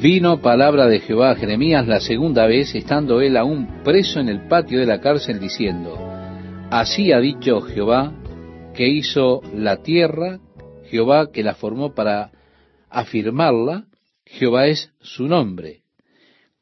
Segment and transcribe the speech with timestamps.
[0.00, 4.48] Vino palabra de Jehová a Jeremías la segunda vez, estando él aún preso en el
[4.48, 5.94] patio de la cárcel, diciendo,
[6.70, 8.14] Así ha dicho Jehová,
[8.74, 10.40] que hizo la tierra,
[10.86, 12.30] Jehová que la formó para
[12.88, 13.88] afirmarla,
[14.24, 15.82] Jehová es su nombre.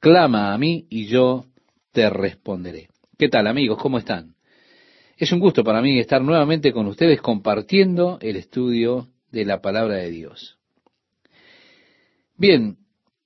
[0.00, 1.44] Clama a mí y yo
[1.92, 2.88] te responderé.
[3.16, 3.78] ¿Qué tal amigos?
[3.80, 4.34] ¿Cómo están?
[5.16, 9.94] Es un gusto para mí estar nuevamente con ustedes compartiendo el estudio de la palabra
[9.94, 10.58] de Dios.
[12.36, 12.78] Bien,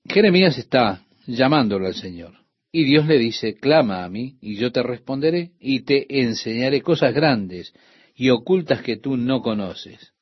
[0.05, 2.34] Jeremías está llamándolo al Señor.
[2.73, 7.15] Y Dios le dice, clama a mí y yo te responderé y te enseñaré cosas
[7.15, 7.75] grandes
[8.15, 10.12] y ocultas que tú no conoces.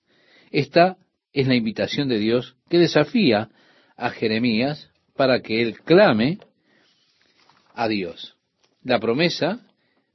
[0.50, 0.96] Esta
[1.32, 3.50] es la invitación de Dios que desafía
[3.96, 6.38] a Jeremías para que él clame
[7.74, 8.36] a Dios.
[8.82, 9.60] La promesa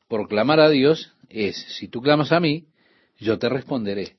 [0.10, 2.66] por clamar a Dios es, si tú clamas a mí,
[3.18, 4.18] yo te responderé.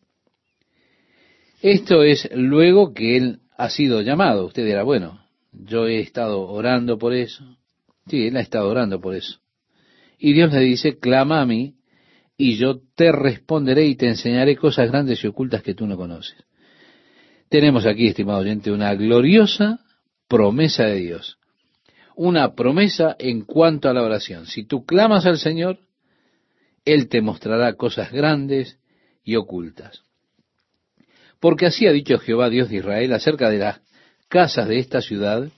[1.60, 4.46] Esto es luego que él ha sido llamado.
[4.46, 5.25] Usted dirá, bueno,
[5.64, 7.44] yo he estado orando por eso.
[8.06, 9.40] Sí, él ha estado orando por eso.
[10.18, 11.74] Y Dios le dice, clama a mí
[12.36, 16.36] y yo te responderé y te enseñaré cosas grandes y ocultas que tú no conoces.
[17.48, 19.80] Tenemos aquí, estimado oyente, una gloriosa
[20.28, 21.38] promesa de Dios.
[22.14, 24.46] Una promesa en cuanto a la oración.
[24.46, 25.78] Si tú clamas al Señor,
[26.84, 28.78] Él te mostrará cosas grandes
[29.22, 30.02] y ocultas.
[31.40, 33.80] Porque así ha dicho Jehová Dios de Israel acerca de las
[34.28, 35.48] casas de esta ciudad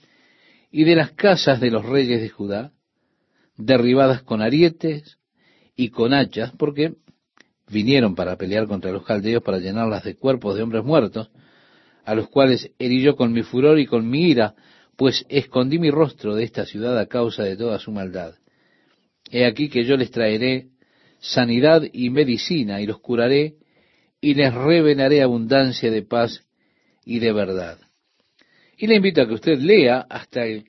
[0.71, 2.71] y de las casas de los reyes de Judá,
[3.57, 5.17] derribadas con arietes
[5.75, 6.93] y con hachas, porque
[7.69, 11.29] vinieron para pelear contra los caldeos, para llenarlas de cuerpos de hombres muertos,
[12.05, 14.55] a los cuales herí yo con mi furor y con mi ira,
[14.95, 18.35] pues escondí mi rostro de esta ciudad a causa de toda su maldad.
[19.31, 20.69] He aquí que yo les traeré
[21.19, 23.55] sanidad y medicina, y los curaré,
[24.21, 26.45] y les revelaré abundancia de paz
[27.05, 27.79] y de verdad.
[28.81, 30.63] Y le invito a que usted lea hasta el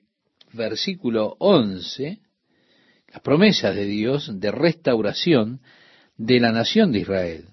[0.52, 2.18] versículo 11
[3.12, 5.60] las promesas de Dios de restauración
[6.16, 7.44] de la nación de Israel.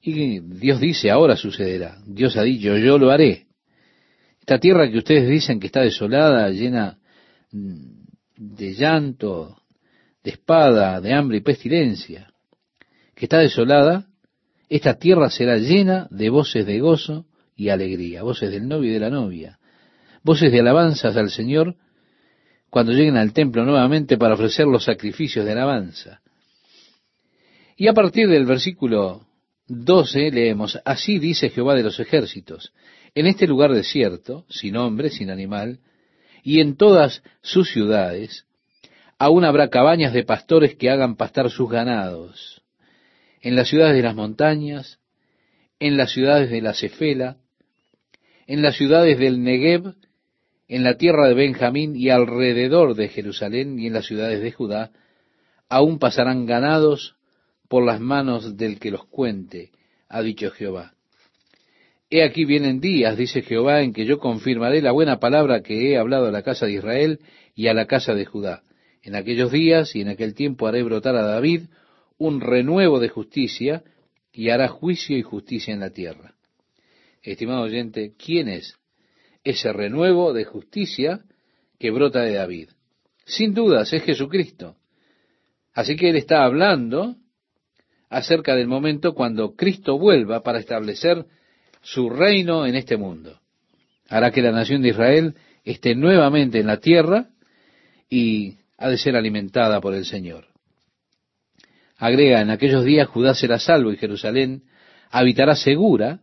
[0.00, 1.98] Y Dios dice, ahora sucederá.
[2.06, 3.46] Dios ha dicho, yo lo haré.
[4.40, 6.98] Esta tierra que ustedes dicen que está desolada, llena
[7.52, 9.58] de llanto,
[10.22, 12.32] de espada, de hambre y pestilencia,
[13.14, 14.06] que está desolada,
[14.70, 19.00] esta tierra será llena de voces de gozo y alegría, voces del novio y de
[19.00, 19.58] la novia,
[20.22, 21.76] voces de alabanzas al Señor
[22.70, 26.20] cuando lleguen al templo nuevamente para ofrecer los sacrificios de alabanza.
[27.76, 29.26] Y a partir del versículo
[29.68, 32.72] 12 leemos, así dice Jehová de los ejércitos,
[33.14, 35.78] en este lugar desierto, sin hombre, sin animal,
[36.42, 38.44] y en todas sus ciudades,
[39.18, 42.62] aún habrá cabañas de pastores que hagan pastar sus ganados.
[43.40, 44.98] En las ciudades de las montañas,
[45.78, 47.36] en las ciudades de la Cefela,
[48.46, 49.94] en las ciudades del Negev,
[50.68, 54.90] en la tierra de Benjamín y alrededor de Jerusalén y en las ciudades de Judá,
[55.68, 57.16] aún pasarán ganados
[57.68, 59.70] por las manos del que los cuente,
[60.08, 60.94] ha dicho Jehová.
[62.10, 65.98] He aquí vienen días, dice Jehová, en que yo confirmaré la buena palabra que he
[65.98, 67.20] hablado a la casa de Israel
[67.54, 68.62] y a la casa de Judá.
[69.02, 71.62] En aquellos días y en aquel tiempo haré brotar a David
[72.18, 73.82] un renuevo de justicia
[74.32, 76.34] y hará juicio y justicia en la tierra.
[77.24, 78.76] Estimado oyente, ¿quién es
[79.44, 81.22] ese renuevo de justicia
[81.78, 82.68] que brota de David?
[83.24, 84.76] Sin dudas es Jesucristo.
[85.72, 87.16] Así que él está hablando
[88.10, 91.24] acerca del momento cuando Cristo vuelva para establecer
[91.80, 93.40] su reino en este mundo.
[94.08, 97.30] Hará que la nación de Israel esté nuevamente en la tierra
[98.10, 100.48] y ha de ser alimentada por el Señor.
[101.96, 104.64] Agrega, en aquellos días Judá será salvo y Jerusalén
[105.10, 106.20] habitará segura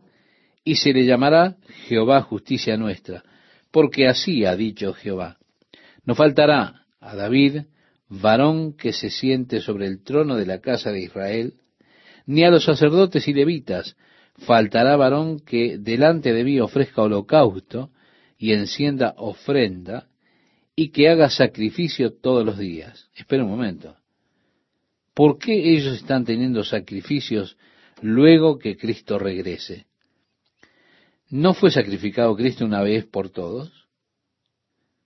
[0.64, 1.56] y se le llamará
[1.86, 3.22] Jehová justicia nuestra,
[3.70, 5.38] porque así ha dicho Jehová.
[6.04, 7.62] No faltará a David
[8.08, 11.54] varón que se siente sobre el trono de la casa de Israel,
[12.26, 13.96] ni a los sacerdotes y levitas
[14.38, 17.90] faltará varón que delante de mí ofrezca holocausto
[18.38, 20.08] y encienda ofrenda
[20.74, 23.08] y que haga sacrificio todos los días.
[23.14, 23.96] Espera un momento.
[25.14, 27.56] ¿Por qué ellos están teniendo sacrificios
[28.00, 29.86] luego que Cristo regrese?
[31.32, 33.88] ¿No fue sacrificado Cristo una vez por todos?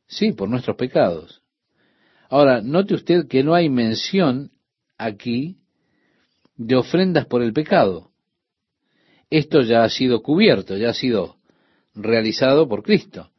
[0.09, 1.41] Sí, por nuestros pecados.
[2.29, 4.51] Ahora, note usted que no hay mención
[4.99, 5.59] aquí
[6.57, 8.11] de ofrendas por el pecado.
[9.31, 11.37] Esto ya ha sido cubierto, ya ha sido
[11.95, 13.31] realizado por Cristo.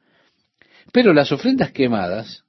[0.94, 2.45] Pero las ofrendas quemadas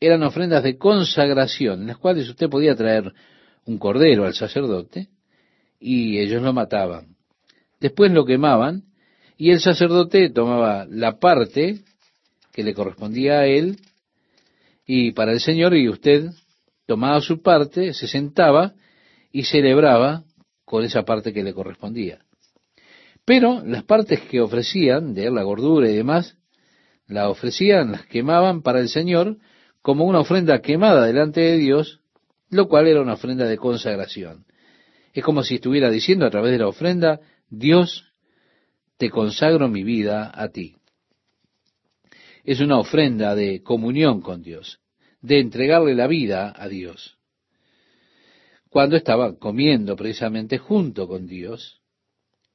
[0.00, 3.14] eran ofrendas de consagración, en las cuales usted podía traer
[3.64, 5.08] un cordero al sacerdote
[5.80, 7.16] y ellos lo mataban.
[7.80, 8.87] Después lo quemaban
[9.38, 11.78] y el sacerdote tomaba la parte
[12.52, 13.78] que le correspondía a él
[14.84, 16.30] y para el Señor, y usted
[16.86, 18.74] tomaba su parte, se sentaba
[19.30, 20.24] y celebraba
[20.64, 22.18] con esa parte que le correspondía.
[23.24, 26.36] Pero las partes que ofrecían, de la gordura y demás,
[27.06, 29.36] la ofrecían, las quemaban para el Señor
[29.82, 32.00] como una ofrenda quemada delante de Dios,
[32.50, 34.46] lo cual era una ofrenda de consagración.
[35.12, 37.20] Es como si estuviera diciendo a través de la ofrenda,
[37.50, 38.07] Dios,
[38.98, 40.76] te consagro mi vida a ti.
[42.44, 44.80] Es una ofrenda de comunión con Dios,
[45.22, 47.16] de entregarle la vida a Dios.
[48.68, 51.80] Cuando estaba comiendo precisamente junto con Dios,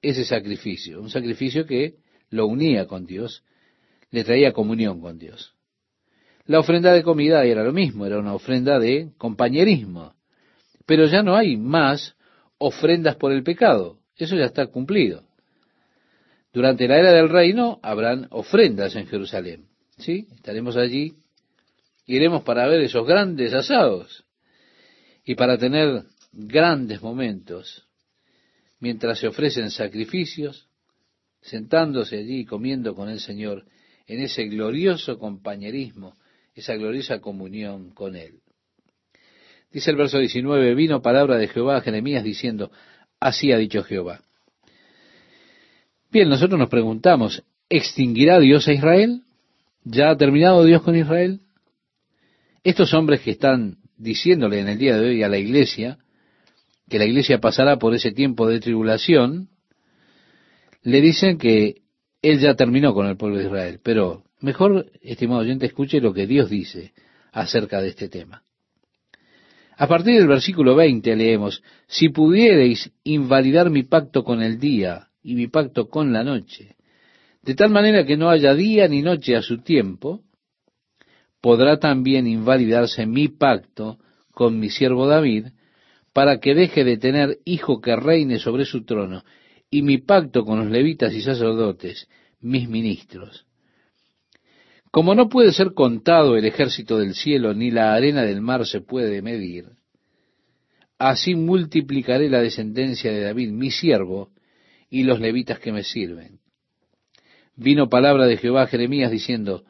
[0.02, 1.96] ese sacrificio, un sacrificio que
[2.30, 3.44] lo unía con Dios,
[4.12, 5.56] le traía comunión con Dios.
[6.46, 10.14] La ofrenda de comida era lo mismo, era una ofrenda de compañerismo.
[10.86, 12.16] Pero ya no hay más
[12.58, 14.00] ofrendas por el pecado.
[14.18, 15.24] Eso ya está cumplido.
[16.54, 19.66] Durante la era del reino habrán ofrendas en Jerusalén.
[19.98, 20.28] ¿Sí?
[20.36, 21.16] Estaremos allí.
[22.06, 24.24] Iremos para ver esos grandes asados
[25.26, 27.88] y para tener grandes momentos
[28.80, 30.68] mientras se ofrecen sacrificios,
[31.42, 33.66] sentándose allí y comiendo con el Señor
[34.08, 36.16] en ese glorioso compañerismo
[36.54, 38.42] esa gloriosa comunión con Él.
[39.72, 42.72] Dice el verso 19, vino palabra de Jehová a Jeremías diciendo,
[43.20, 44.22] así ha dicho Jehová.
[46.14, 49.24] Bien, nosotros nos preguntamos, ¿extinguirá Dios a Israel?
[49.84, 51.42] ¿Ya ha terminado Dios con Israel?
[52.64, 55.98] Estos hombres que están diciéndole en el día de hoy a la iglesia,
[56.88, 59.50] que la iglesia pasará por ese tiempo de tribulación,
[60.84, 61.82] le dicen que
[62.22, 66.28] Él ya terminó con el pueblo de Israel, pero Mejor, estimado oyente, escuche lo que
[66.28, 66.92] Dios dice
[67.32, 68.44] acerca de este tema.
[69.78, 75.36] A partir del versículo 20 leemos, si pudiereis invalidar mi pacto con el día y
[75.36, 76.76] mi pacto con la noche,
[77.42, 80.22] de tal manera que no haya día ni noche a su tiempo,
[81.42, 84.00] podrá también invalidarse mi pacto
[84.32, 85.48] con mi siervo David,
[86.14, 89.24] para que deje de tener hijo que reine sobre su trono,
[89.70, 92.08] y mi pacto con los levitas y sacerdotes,
[92.40, 93.46] mis ministros.
[94.92, 98.82] Como no puede ser contado el ejército del cielo, ni la arena del mar se
[98.82, 99.66] puede medir,
[101.00, 104.30] así multiplicaré la descendencia de David, mi siervo,
[104.94, 106.38] y los levitas que me sirven.
[107.56, 109.66] Vino palabra de Jehová a Jeremías diciendo,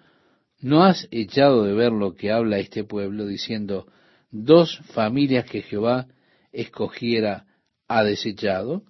[0.60, 3.88] ¿no has echado de ver lo que habla este pueblo, diciendo,
[4.32, 6.08] dos familias que Jehová
[6.52, 7.46] escogiera
[7.88, 8.84] ha desechado?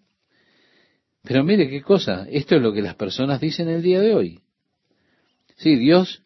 [1.22, 4.40] Pero mire qué cosa, esto es lo que las personas dicen el día de hoy.
[5.58, 6.24] Sí, Dios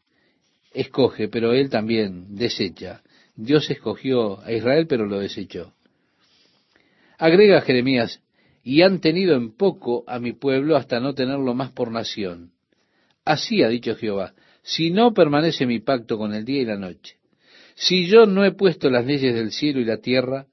[0.74, 3.02] escoge, pero él también desecha.
[3.36, 5.74] Dios escogió a Israel, pero lo desechó.
[7.18, 8.22] Agrega Jeremías,
[8.68, 12.52] y han tenido en poco a mi pueblo hasta no tenerlo más por nación.
[13.24, 17.16] Así ha dicho Jehová, si no permanece mi pacto con el día y la noche,
[17.76, 20.48] si yo no he puesto las leyes del cielo y la tierra,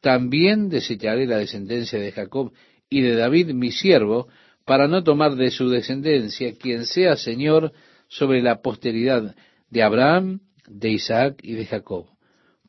[0.00, 2.54] también desecharé la descendencia de Jacob
[2.88, 4.28] y de David mi siervo,
[4.64, 7.74] para no tomar de su descendencia quien sea Señor
[8.08, 9.36] sobre la posteridad
[9.68, 12.06] de Abraham, de Isaac y de Jacob,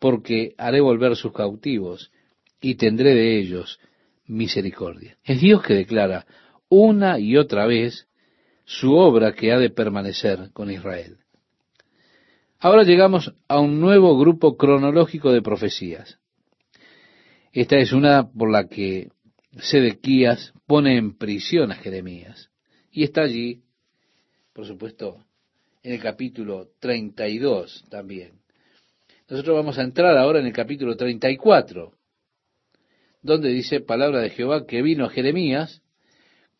[0.01, 2.12] porque haré volver sus cautivos
[2.59, 3.79] y tendré de ellos
[4.25, 5.18] misericordia.
[5.24, 6.25] Es Dios que declara
[6.70, 8.08] una y otra vez
[8.66, 11.18] su obra que ha de permanecer con Israel.
[12.60, 16.20] Ahora llegamos a un nuevo grupo cronológico de profecías.
[17.51, 19.10] Esta es una por la que
[19.58, 22.50] Sedequías pone en prisión a Jeremías.
[22.89, 23.63] Y está allí,
[24.53, 25.24] por supuesto,
[25.84, 28.39] en el capítulo 32 también.
[29.30, 31.94] Nosotros vamos a entrar ahora en el capítulo 34,
[33.24, 35.82] donde dice palabra de Jehová que vino Jeremías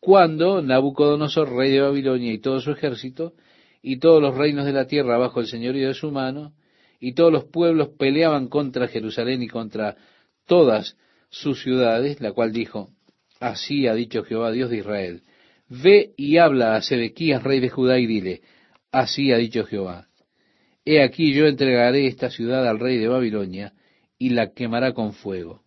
[0.00, 3.32] cuando Nabucodonosor, rey de Babilonia, y todo su ejército,
[3.80, 6.52] y todos los reinos de la tierra bajo el señorío de su mano,
[7.00, 9.96] y todos los pueblos peleaban contra Jerusalén y contra
[10.46, 10.98] todas
[11.30, 12.90] sus ciudades, la cual dijo,
[13.40, 15.22] así ha dicho Jehová, Dios de Israel,
[15.68, 18.42] ve y habla a Sedequías, rey de Judá, y dile,
[18.94, 20.06] Así ha dicho Jehová.
[20.84, 23.72] He aquí yo entregaré esta ciudad al rey de Babilonia
[24.18, 25.63] y la quemará con fuego.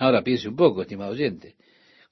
[0.00, 1.56] Ahora piense un poco, estimado oyente.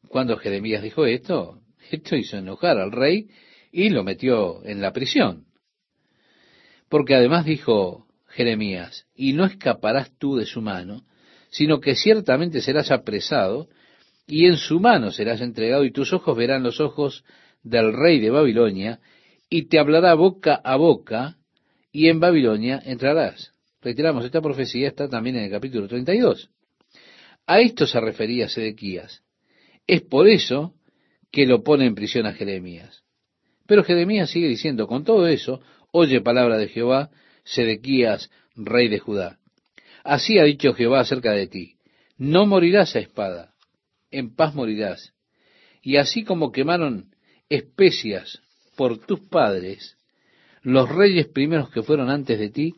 [0.09, 3.31] Cuando Jeremías dijo esto, esto hizo enojar al rey
[3.73, 5.47] y lo metió en la prisión.
[6.91, 11.07] Porque además dijo Jeremías, y no escaparás tú de su mano,
[11.49, 13.71] sino que ciertamente serás apresado,
[14.27, 17.25] y en su mano serás entregado, y tus ojos verán los ojos
[17.63, 19.01] del rey de Babilonia,
[19.49, 21.39] y te hablará boca a boca,
[21.91, 23.55] y en Babilonia entrarás.
[23.81, 26.51] Reiteramos, esta profecía está también en el capítulo 32.
[27.49, 29.23] A esto se refería Sedequías.
[29.87, 30.75] Es por eso
[31.33, 33.03] que lo pone en prisión a Jeremías.
[33.67, 37.11] Pero Jeremías sigue diciendo, con todo eso, oye palabra de Jehová,
[37.45, 39.39] Sedequías, rey de Judá.
[40.05, 41.77] Así ha dicho Jehová acerca de ti,
[42.19, 43.55] no morirás a espada,
[44.11, 45.15] en paz morirás.
[45.81, 47.15] Y así como quemaron
[47.49, 48.43] especias
[48.77, 49.97] por tus padres,
[50.61, 52.75] los reyes primeros que fueron antes de ti,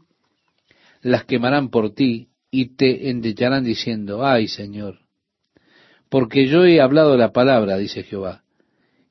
[1.02, 5.00] las quemarán por ti y te endecharán diciendo, ay Señor,
[6.08, 8.42] porque yo he hablado la palabra, dice Jehová.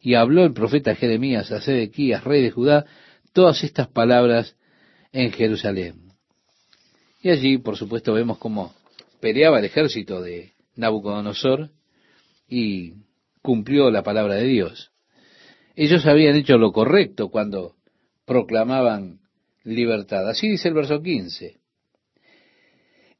[0.01, 2.85] Y habló el profeta Jeremías a Sedequías, rey de Judá,
[3.33, 4.55] todas estas palabras
[5.11, 6.13] en Jerusalén.
[7.21, 8.73] Y allí, por supuesto, vemos cómo
[9.19, 11.69] peleaba el ejército de Nabucodonosor
[12.47, 12.93] y
[13.41, 14.91] cumplió la palabra de Dios.
[15.75, 17.75] Ellos habían hecho lo correcto cuando
[18.25, 19.19] proclamaban
[19.63, 20.29] libertad.
[20.29, 21.58] Así dice el verso 15.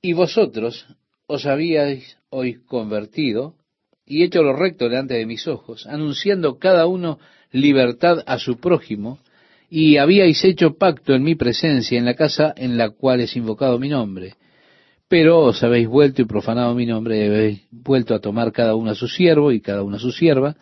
[0.01, 0.87] Y vosotros
[1.27, 3.55] os habíais hoy convertido
[4.05, 7.19] y hecho lo recto delante de mis ojos, anunciando cada uno
[7.51, 9.19] libertad a su prójimo,
[9.69, 13.77] y habíais hecho pacto en mi presencia en la casa en la cual es invocado
[13.77, 14.33] mi nombre.
[15.07, 18.91] Pero os habéis vuelto y profanado mi nombre, y habéis vuelto a tomar cada uno
[18.91, 20.55] a su siervo y cada uno a su sierva,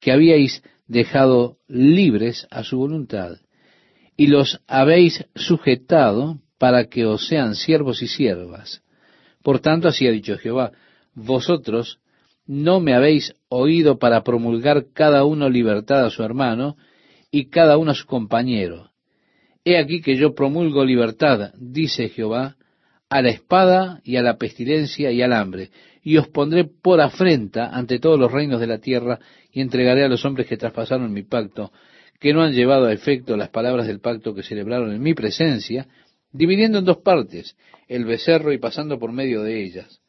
[0.00, 3.38] que habíais dejado libres a su voluntad,
[4.16, 8.82] y los habéis sujetado para que os sean siervos y siervas.
[9.42, 10.72] Por tanto, así ha dicho Jehová,
[11.14, 12.00] vosotros
[12.46, 16.76] no me habéis oído para promulgar cada uno libertad a su hermano
[17.30, 18.90] y cada uno a su compañero.
[19.64, 22.56] He aquí que yo promulgo libertad, dice Jehová,
[23.08, 25.70] a la espada y a la pestilencia y al hambre,
[26.02, 29.18] y os pondré por afrenta ante todos los reinos de la tierra,
[29.52, 31.72] y entregaré a los hombres que traspasaron mi pacto,
[32.20, 35.88] que no han llevado a efecto las palabras del pacto que celebraron en mi presencia,
[36.36, 37.56] dividiendo en dos partes
[37.88, 40.00] el becerro y pasando por medio de ellas,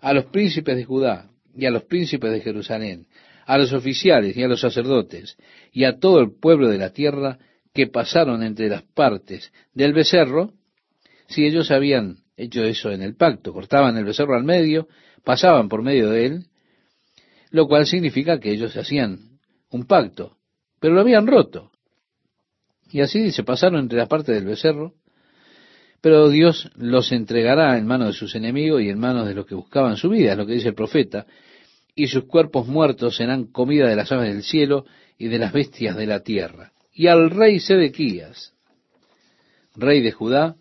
[0.00, 3.06] a los príncipes de Judá, y a los príncipes de Jerusalén,
[3.46, 5.36] a los oficiales y a los sacerdotes,
[5.72, 7.38] y a todo el pueblo de la tierra
[7.74, 10.52] que pasaron entre las partes del becerro,
[11.28, 14.88] si ellos habían hecho eso en el pacto, cortaban el becerro al medio,
[15.24, 16.46] pasaban por medio de él,
[17.50, 19.38] lo cual significa que ellos hacían
[19.70, 20.36] un pacto,
[20.80, 21.70] pero lo habían roto.
[22.90, 24.94] Y así se pasaron entre las partes del becerro,
[26.02, 29.54] pero Dios los entregará en manos de sus enemigos y en manos de los que
[29.54, 31.26] buscaban su vida, es lo que dice el profeta,
[31.94, 34.84] y sus cuerpos muertos serán comida de las aves del cielo
[35.16, 36.72] y de las bestias de la tierra.
[36.92, 38.52] Y al rey Sedequías,
[39.76, 40.56] rey de Judá,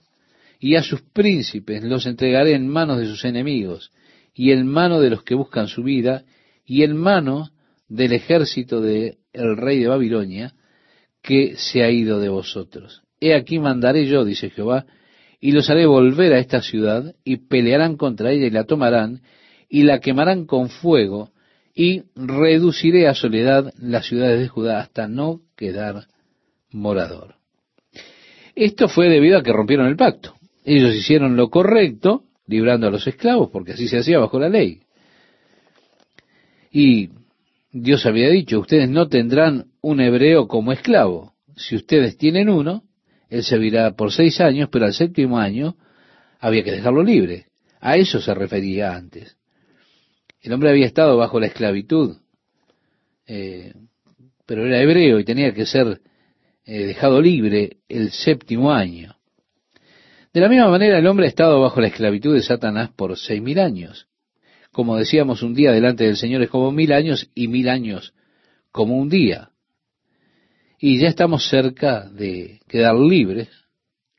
[0.60, 3.91] y a sus príncipes los entregaré en manos de sus enemigos,
[4.36, 6.24] y en mano de los que buscan su vida,
[6.67, 7.50] y en mano
[7.89, 10.53] del ejército del rey de Babilonia,
[11.24, 13.01] que se ha ido de vosotros.
[13.19, 14.86] He aquí mandaré yo, dice Jehová,
[15.41, 19.21] y los haré volver a esta ciudad, y pelearán contra ella y la tomarán,
[19.67, 21.31] y la quemarán con fuego,
[21.74, 26.05] y reduciré a soledad las ciudades de Judá hasta no quedar
[26.69, 27.36] morador.
[28.55, 30.36] Esto fue debido a que rompieron el pacto.
[30.63, 34.81] Ellos hicieron lo correcto, librando a los esclavos, porque así se hacía bajo la ley.
[36.71, 37.10] Y
[37.71, 41.33] Dios había dicho, ustedes no tendrán un hebreo como esclavo.
[41.55, 42.83] Si ustedes tienen uno,
[43.32, 45.78] él servirá por seis años, pero al séptimo año
[46.38, 47.46] había que dejarlo libre.
[47.80, 49.38] A eso se refería antes.
[50.42, 52.18] El hombre había estado bajo la esclavitud,
[53.26, 53.74] eh,
[54.46, 56.02] pero era hebreo y tenía que ser
[56.66, 59.16] eh, dejado libre el séptimo año.
[60.34, 63.42] De la misma manera, el hombre ha estado bajo la esclavitud de Satanás por seis
[63.42, 64.08] mil años.
[64.74, 68.14] Como decíamos, un día delante del Señor es como mil años y mil años
[68.72, 69.50] como un día
[70.84, 73.50] y ya estamos cerca de quedar libres,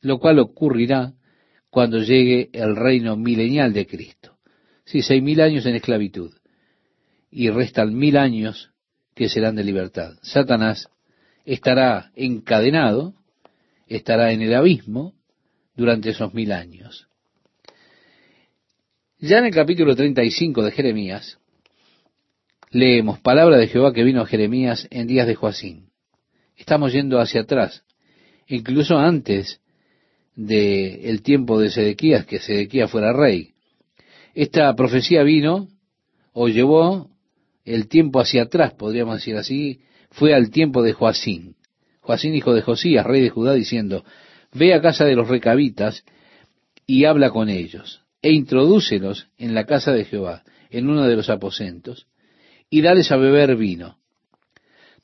[0.00, 1.12] lo cual ocurrirá
[1.70, 4.38] cuando llegue el reino milenial de Cristo.
[4.84, 6.32] Sí, seis mil años en esclavitud
[7.32, 8.70] y restan mil años
[9.16, 10.12] que serán de libertad.
[10.22, 10.88] Satanás
[11.44, 13.14] estará encadenado,
[13.88, 15.14] estará en el abismo
[15.74, 17.08] durante esos mil años.
[19.18, 21.38] Ya en el capítulo 35 de Jeremías,
[22.70, 25.91] leemos palabra de Jehová que vino a Jeremías en días de Joacín.
[26.62, 27.82] Estamos yendo hacia atrás,
[28.46, 29.60] incluso antes
[30.36, 33.50] del tiempo de Sedequías, que Sedequías fuera rey.
[34.32, 35.66] Esta profecía vino
[36.32, 37.10] o llevó
[37.64, 39.80] el tiempo hacia atrás, podríamos decir así,
[40.12, 41.56] fue al tiempo de Joacín.
[42.00, 44.04] Joacín, hijo de Josías, rey de Judá, diciendo,
[44.52, 46.04] ve a casa de los recabitas
[46.86, 51.28] y habla con ellos, e introdúcelos en la casa de Jehová, en uno de los
[51.28, 52.06] aposentos,
[52.70, 53.98] y dales a beber vino.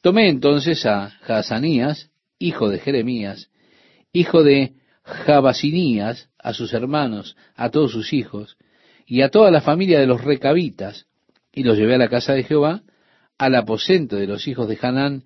[0.00, 3.50] Tomé entonces a Hazanías, hijo de Jeremías,
[4.12, 8.56] hijo de Jabasinías, a sus hermanos, a todos sus hijos,
[9.06, 11.06] y a toda la familia de los recabitas,
[11.52, 12.82] y los llevé a la casa de Jehová,
[13.38, 15.24] al aposento de los hijos de Hanán,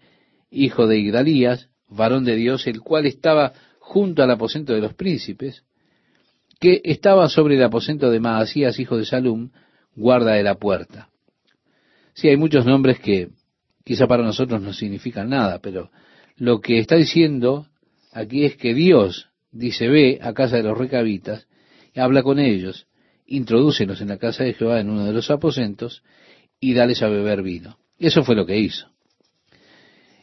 [0.51, 5.65] hijo de Igdalías, varón de Dios, el cual estaba junto al aposento de los príncipes,
[6.61, 9.51] que estaba sobre el aposento de Maasías, hijo de Salum,
[9.95, 11.09] guarda de la puerta.
[12.15, 13.31] Sí, hay muchos nombres que
[13.85, 15.91] quizá para nosotros no significan nada, pero
[16.37, 17.67] lo que está diciendo
[18.13, 21.47] aquí es que Dios dice, ve a casa de los recabitas,
[21.95, 22.87] habla con ellos,
[23.27, 26.03] introdúcelos en la casa de Jehová en uno de los aposentos,
[26.61, 27.77] y dales a beber vino.
[27.99, 28.89] Eso fue lo que hizo.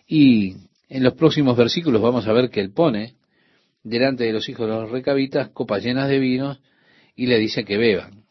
[0.08, 0.56] Y
[0.88, 3.16] en los próximos versículos vamos a ver que él pone
[3.84, 6.58] delante de los hijos de los recabitas copas llenas de vino
[7.16, 8.24] y le dice que beban.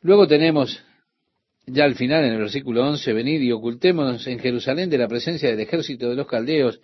[0.00, 0.82] Luego tenemos
[1.66, 5.50] ya al final en el versículo 11, venid y ocultémonos en Jerusalén de la presencia
[5.50, 6.80] del ejército de los caldeos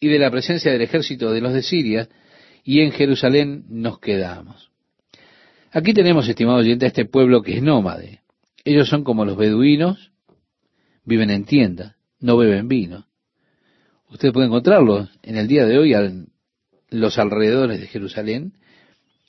[0.00, 2.08] y de la presencia del ejército de los de Siria,
[2.64, 4.70] y en Jerusalén nos quedamos.
[5.72, 8.20] Aquí tenemos, estimado oyente, a este pueblo que es nómade.
[8.64, 10.12] Ellos son como los beduinos,
[11.04, 13.06] viven en tiendas, no beben vino.
[14.10, 16.28] Usted puede encontrarlos en el día de hoy en
[16.90, 18.52] los alrededores de Jerusalén,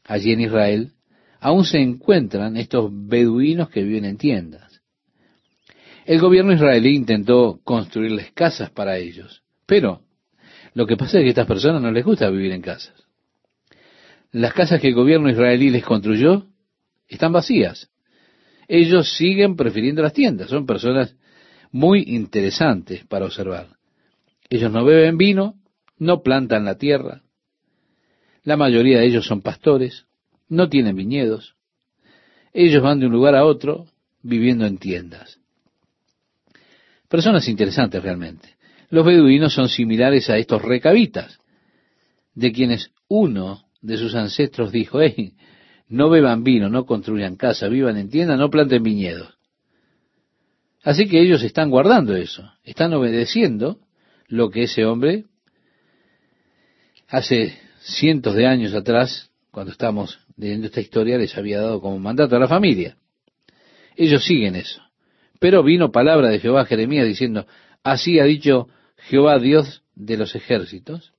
[0.05, 0.93] allí en Israel,
[1.39, 4.68] aún se encuentran estos beduinos que viven en tiendas.
[6.09, 10.01] El gobierno israelí intentó construirles casas para ellos, pero
[10.73, 12.95] lo que pasa es que a estas personas no les gusta vivir en casas.
[14.31, 16.47] Las casas que el gobierno israelí les construyó
[17.07, 17.91] están vacías.
[18.67, 20.49] Ellos siguen prefiriendo las tiendas.
[20.49, 21.15] Son personas
[21.71, 23.67] muy interesantes para observar.
[24.49, 25.59] Ellos no beben vino,
[25.99, 27.21] no plantan la tierra.
[28.41, 30.07] La mayoría de ellos son pastores,
[30.47, 31.55] no tienen viñedos.
[32.51, 33.85] Ellos van de un lugar a otro
[34.23, 35.39] viviendo en tiendas.
[37.09, 38.55] Personas interesantes realmente.
[38.89, 41.39] Los beduinos son similares a estos recabitas,
[42.33, 45.33] de quienes uno de sus ancestros dijo, hey,
[45.87, 49.37] no beban vino, no construyan casa, vivan en tienda, no planten viñedos.
[50.83, 53.79] Así que ellos están guardando eso, están obedeciendo
[54.27, 55.25] lo que ese hombre
[57.07, 62.35] hace cientos de años atrás, cuando estamos leyendo esta historia, les había dado como mandato
[62.35, 62.95] a la familia.
[63.95, 64.81] Ellos siguen eso.
[65.39, 67.45] Pero vino palabra de Jehová a Jeremías diciendo,
[67.83, 71.13] así ha dicho Jehová Dios de los ejércitos,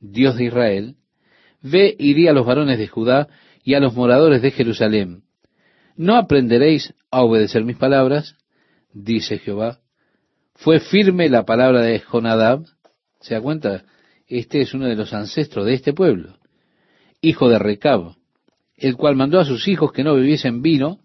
[0.00, 0.96] Dios de Israel,
[1.62, 3.28] ve y di a los varones de Judá
[3.62, 5.22] y a los moradores de Jerusalén,
[5.96, 8.36] ¿no aprenderéis a obedecer mis palabras?
[8.92, 9.80] dice Jehová.
[10.54, 12.64] Fue firme la palabra de Jonadab.
[13.20, 13.84] ¿Se da cuenta?
[14.26, 16.38] Este es uno de los ancestros de este pueblo,
[17.20, 18.14] hijo de Recab,
[18.76, 21.00] el cual mandó a sus hijos que no bebiesen vino,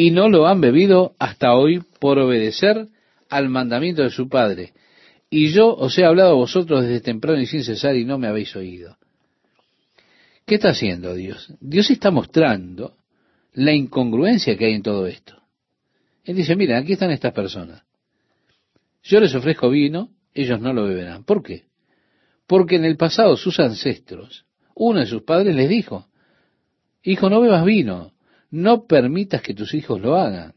[0.00, 2.86] y no lo han bebido hasta hoy por obedecer
[3.28, 4.72] al mandamiento de su padre.
[5.28, 8.26] Y yo os he hablado a vosotros desde temprano y sin cesar y no me
[8.26, 8.96] habéis oído.
[10.46, 11.52] ¿Qué está haciendo Dios?
[11.60, 12.96] Dios está mostrando
[13.52, 15.36] la incongruencia que hay en todo esto.
[16.24, 17.82] Él dice, miren, aquí están estas personas.
[19.02, 21.24] Yo les ofrezco vino, ellos no lo beberán.
[21.24, 21.64] ¿Por qué?
[22.46, 26.06] Porque en el pasado sus ancestros, uno de sus padres les dijo,
[27.02, 28.14] hijo, no bebas vino,
[28.50, 30.54] no permitas que tus hijos lo hagan.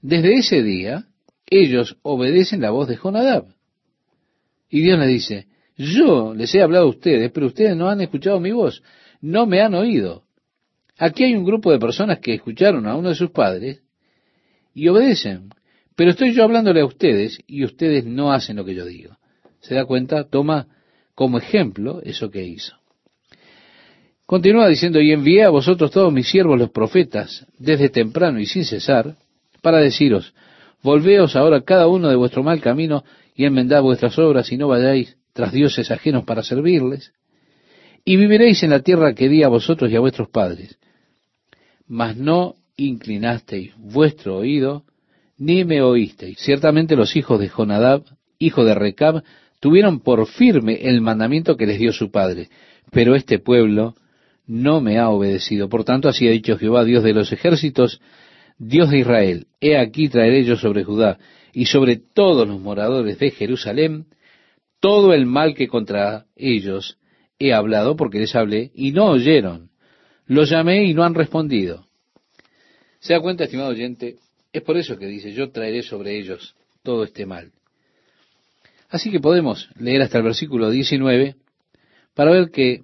[0.00, 1.06] Desde ese día,
[1.46, 3.46] ellos obedecen la voz de Jonadab.
[4.68, 8.40] Y Dios les dice, yo les he hablado a ustedes, pero ustedes no han escuchado
[8.40, 8.82] mi voz,
[9.20, 10.24] no me han oído.
[10.98, 13.82] Aquí hay un grupo de personas que escucharon a uno de sus padres
[14.74, 15.50] y obedecen,
[15.96, 19.16] pero estoy yo hablándole a ustedes y ustedes no hacen lo que yo digo.
[19.60, 20.24] ¿Se da cuenta?
[20.24, 20.68] Toma
[21.14, 22.81] como ejemplo eso que hizo.
[24.32, 28.64] Continúa diciendo, y envié a vosotros todos mis siervos los profetas, desde temprano y sin
[28.64, 29.16] cesar,
[29.60, 30.32] para deciros,
[30.82, 33.04] volveos ahora cada uno de vuestro mal camino
[33.36, 37.12] y enmendad vuestras obras y no vayáis tras dioses ajenos para servirles,
[38.06, 40.78] y viviréis en la tierra que di a vosotros y a vuestros padres.
[41.86, 44.86] Mas no inclinasteis vuestro oído,
[45.36, 46.38] ni me oísteis.
[46.38, 48.04] Ciertamente los hijos de Jonadab,
[48.38, 49.24] hijo de Recab,
[49.60, 52.48] tuvieron por firme el mandamiento que les dio su padre,
[52.90, 53.94] pero este pueblo
[54.46, 55.68] no me ha obedecido.
[55.68, 58.00] Por tanto, así ha dicho Jehová, Dios de los ejércitos,
[58.58, 61.18] Dios de Israel, he aquí traeré yo sobre Judá
[61.52, 64.06] y sobre todos los moradores de Jerusalén
[64.80, 66.98] todo el mal que contra ellos
[67.38, 69.70] he hablado, porque les hablé, y no oyeron.
[70.26, 71.86] Los llamé y no han respondido.
[72.98, 74.16] ¿Se da cuenta, estimado oyente?
[74.52, 77.52] Es por eso que dice, yo traeré sobre ellos todo este mal.
[78.88, 81.36] Así que podemos leer hasta el versículo 19
[82.14, 82.82] para ver que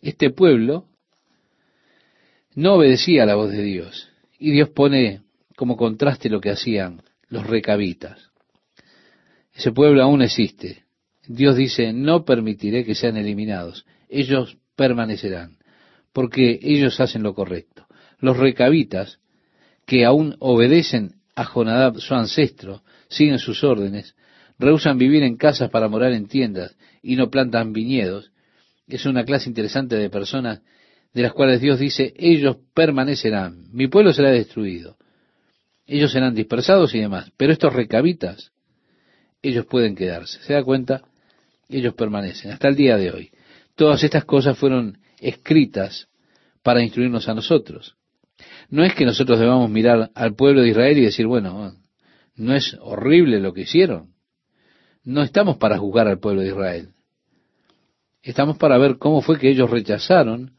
[0.00, 0.86] este pueblo
[2.54, 4.08] no obedecía a la voz de Dios.
[4.38, 5.22] Y Dios pone
[5.56, 8.30] como contraste lo que hacían los recabitas.
[9.54, 10.84] Ese pueblo aún existe.
[11.26, 13.84] Dios dice, no permitiré que sean eliminados.
[14.08, 15.58] Ellos permanecerán,
[16.12, 17.86] porque ellos hacen lo correcto.
[18.20, 19.18] Los recabitas,
[19.84, 24.14] que aún obedecen a Jonadab, su ancestro, siguen sus órdenes,
[24.58, 28.30] rehusan vivir en casas para morar en tiendas y no plantan viñedos,
[28.96, 30.62] es una clase interesante de personas
[31.12, 34.96] de las cuales Dios dice, ellos permanecerán, mi pueblo será destruido,
[35.86, 38.52] ellos serán dispersados y demás, pero estos recabitas,
[39.42, 40.40] ellos pueden quedarse.
[40.42, 41.02] ¿Se da cuenta?
[41.68, 43.30] Ellos permanecen hasta el día de hoy.
[43.74, 46.08] Todas estas cosas fueron escritas
[46.62, 47.96] para instruirnos a nosotros.
[48.68, 51.72] No es que nosotros debamos mirar al pueblo de Israel y decir, bueno,
[52.36, 54.14] no es horrible lo que hicieron.
[55.04, 56.94] No estamos para juzgar al pueblo de Israel.
[58.22, 60.52] Estamos para ver cómo fue que ellos rechazaron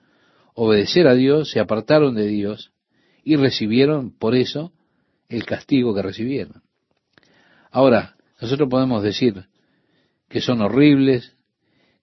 [0.53, 2.71] obedecer a Dios, se apartaron de Dios
[3.23, 4.73] y recibieron por eso
[5.29, 6.63] el castigo que recibieron.
[7.71, 9.45] Ahora, nosotros podemos decir
[10.27, 11.35] que son horribles,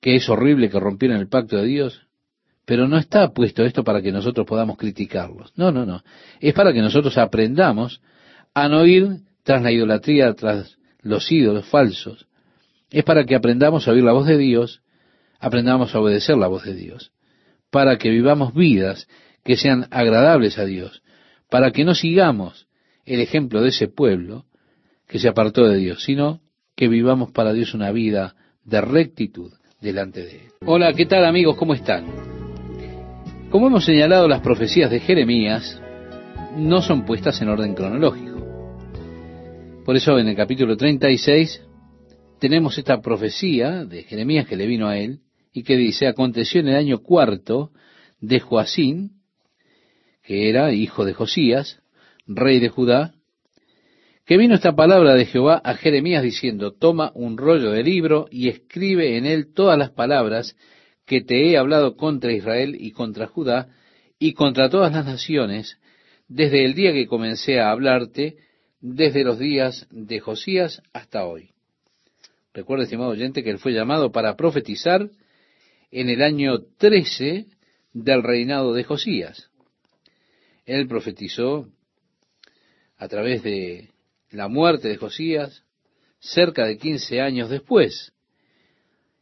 [0.01, 2.07] que es horrible que rompieran el pacto de Dios,
[2.65, 5.53] pero no está puesto esto para que nosotros podamos criticarlos.
[5.57, 6.03] No, no, no.
[6.41, 8.01] Es para que nosotros aprendamos
[8.55, 12.27] a no ir tras la idolatría, tras los ídolos falsos.
[12.91, 14.83] Es para que aprendamos a oír la voz de Dios,
[15.41, 17.13] aprendamos a obedecer la voz de Dios,
[17.71, 19.09] para que vivamos vidas
[19.45, 21.03] que sean agradables a Dios,
[21.51, 22.67] para que no sigamos
[23.05, 24.45] el ejemplo de ese pueblo
[25.07, 26.41] que se apartó de Dios, sino
[26.75, 30.53] que vivamos para Dios una vida de rectitud delante de Él.
[30.65, 31.57] Hola, ¿qué tal amigos?
[31.57, 32.07] ¿Cómo están?
[33.51, 35.81] Como hemos señalado, las profecías de Jeremías
[36.57, 38.37] no son puestas en orden cronológico.
[39.85, 41.63] Por eso en el capítulo 36
[42.41, 45.21] tenemos esta profecía de Jeremías que le vino a él
[45.57, 47.71] y que dice, aconteció en el año cuarto
[48.21, 49.23] de Joacín,
[50.23, 51.81] que era hijo de Josías,
[52.27, 53.15] rey de Judá,
[54.27, 58.51] que vino esta palabra de Jehová a Jeremías diciendo, toma un rollo de libro y
[58.51, 60.59] escribe en él todas las palabras
[61.07, 63.69] que te he hablado contra Israel y contra Judá
[64.19, 65.79] y contra todas las naciones,
[66.29, 68.37] desde el día que comencé a hablarte,
[68.83, 71.53] desde los días de Josías hasta hoy.
[72.53, 75.09] Recuerda, estimado oyente, que él fue llamado para profetizar
[75.91, 77.47] en el año 13
[77.93, 79.51] del reinado de Josías.
[80.65, 81.69] Él profetizó
[82.97, 83.91] a través de
[84.31, 85.65] la muerte de Josías
[86.19, 88.13] cerca de 15 años después.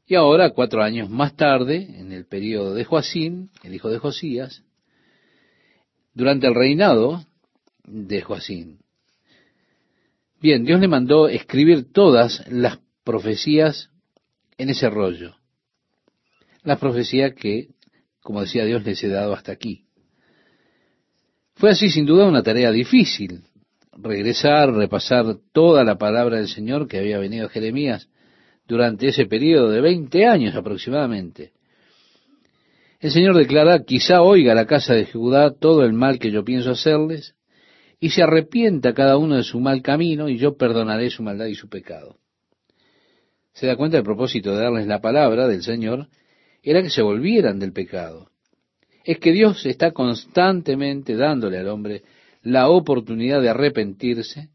[0.07, 4.63] Y ahora, cuatro años más tarde, en el periodo de Joacín, el hijo de Josías,
[6.13, 7.25] durante el reinado
[7.85, 8.81] de Joacín.
[10.41, 13.91] Bien, Dios le mandó escribir todas las profecías
[14.59, 15.37] en ese rollo.
[16.65, 17.69] Las profecías que,
[18.23, 19.85] como decía Dios, les he dado hasta aquí.
[21.55, 23.43] Fue así sin duda una tarea difícil,
[23.93, 28.09] regresar, repasar toda la palabra del Señor que había venido a Jeremías
[28.67, 31.53] durante ese periodo de 20 años aproximadamente.
[32.99, 36.71] El Señor declara, quizá oiga la casa de Judá todo el mal que yo pienso
[36.71, 37.35] hacerles,
[38.01, 41.55] y se arrepienta cada uno de su mal camino, y yo perdonaré su maldad y
[41.55, 42.17] su pecado.
[43.53, 46.09] Se da cuenta el propósito de darles la palabra del Señor,
[46.65, 48.31] era que se volvieran del pecado.
[49.05, 52.03] Es que Dios está constantemente dándole al hombre
[52.43, 54.49] la oportunidad de arrepentirse,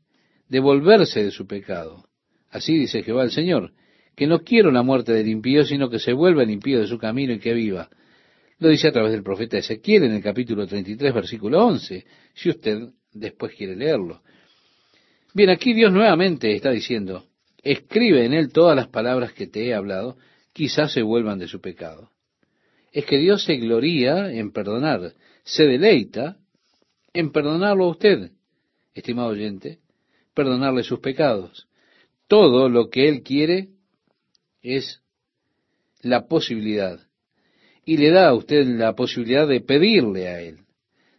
[0.48, 2.06] de volverse de su pecado.
[2.50, 3.74] Así dice Jehová el Señor,
[4.16, 6.98] que no quiero la muerte del impío, sino que se vuelva el impío de su
[6.98, 7.90] camino y que viva.
[8.58, 12.90] Lo dice a través del profeta Ezequiel en el capítulo 33, versículo 11, si usted
[13.14, 14.22] después quiere leerlo.
[15.34, 17.26] Bien, aquí Dios nuevamente está diciendo,
[17.62, 20.18] escribe en él todas las palabras que te he hablado,
[20.60, 22.12] quizás se vuelvan de su pecado.
[22.92, 25.14] Es que Dios se gloría en perdonar,
[25.46, 26.36] se deleita
[27.14, 28.32] en perdonarlo a usted,
[28.94, 29.80] estimado oyente,
[30.34, 31.70] perdonarle sus pecados.
[32.28, 33.70] Todo lo que Él quiere
[34.62, 35.02] es
[36.02, 37.00] la posibilidad.
[37.86, 40.66] Y le da a usted la posibilidad de pedirle a Él.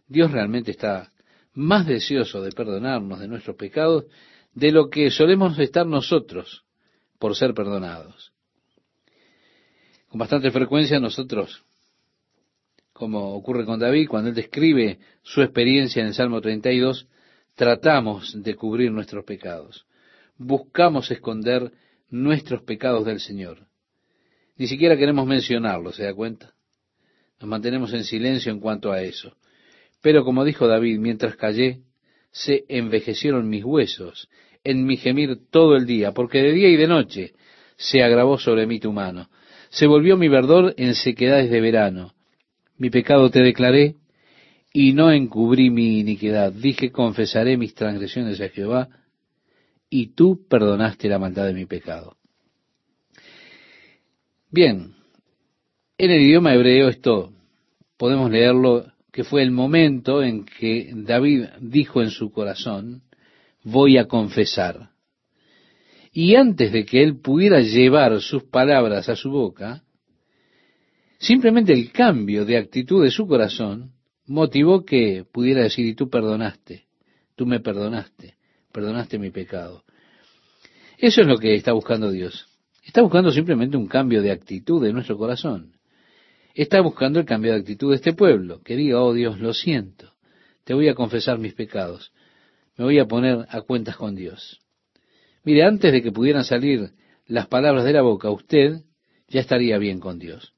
[0.06, 1.12] Dios realmente está
[1.54, 4.04] más deseoso de perdonarnos de nuestros pecados
[4.52, 6.66] de lo que solemos estar nosotros
[7.18, 8.29] por ser perdonados.
[10.10, 11.62] Con bastante frecuencia nosotros,
[12.92, 17.06] como ocurre con David, cuando él describe su experiencia en el Salmo 32,
[17.54, 19.86] tratamos de cubrir nuestros pecados.
[20.36, 21.70] Buscamos esconder
[22.08, 23.68] nuestros pecados del Señor.
[24.56, 26.54] Ni siquiera queremos mencionarlos, ¿se da cuenta?
[27.38, 29.36] Nos mantenemos en silencio en cuanto a eso.
[30.02, 31.82] Pero como dijo David, mientras callé,
[32.32, 34.28] se envejecieron mis huesos
[34.64, 37.32] en mi gemir todo el día, porque de día y de noche
[37.76, 39.30] se agravó sobre mí tu mano.
[39.70, 42.12] Se volvió mi verdor en sequedades de verano.
[42.76, 43.96] Mi pecado te declaré
[44.72, 46.52] y no encubrí mi iniquidad.
[46.52, 48.88] Dije, confesaré mis transgresiones a Jehová
[49.88, 52.16] y tú perdonaste la maldad de mi pecado.
[54.50, 54.94] Bien,
[55.98, 57.32] en el idioma hebreo esto
[57.96, 63.02] podemos leerlo que fue el momento en que David dijo en su corazón,
[63.62, 64.90] voy a confesar.
[66.12, 69.84] Y antes de que él pudiera llevar sus palabras a su boca,
[71.18, 73.92] simplemente el cambio de actitud de su corazón
[74.26, 76.84] motivó que pudiera decir, y tú perdonaste,
[77.36, 78.34] tú me perdonaste,
[78.72, 79.84] perdonaste mi pecado.
[80.98, 82.46] Eso es lo que está buscando Dios.
[82.84, 85.74] Está buscando simplemente un cambio de actitud de nuestro corazón.
[86.54, 90.12] Está buscando el cambio de actitud de este pueblo, que diga, oh Dios, lo siento,
[90.64, 92.12] te voy a confesar mis pecados,
[92.76, 94.59] me voy a poner a cuentas con Dios.
[95.50, 96.92] Mire, antes de que pudieran salir
[97.26, 98.82] las palabras de la boca, usted
[99.26, 100.54] ya estaría bien con Dios.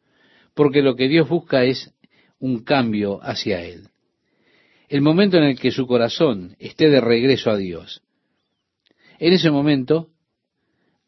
[0.52, 1.94] Porque lo que Dios busca es
[2.38, 3.88] un cambio hacia Él.
[4.90, 8.02] El momento en el que su corazón esté de regreso a Dios.
[9.18, 10.10] En ese momento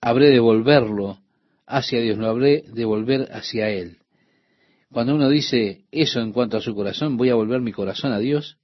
[0.01, 1.19] habré de volverlo
[1.67, 3.99] hacia Dios, lo habré de volver hacia Él.
[4.91, 8.19] Cuando uno dice eso en cuanto a su corazón, voy a volver mi corazón a
[8.19, 8.57] Dios,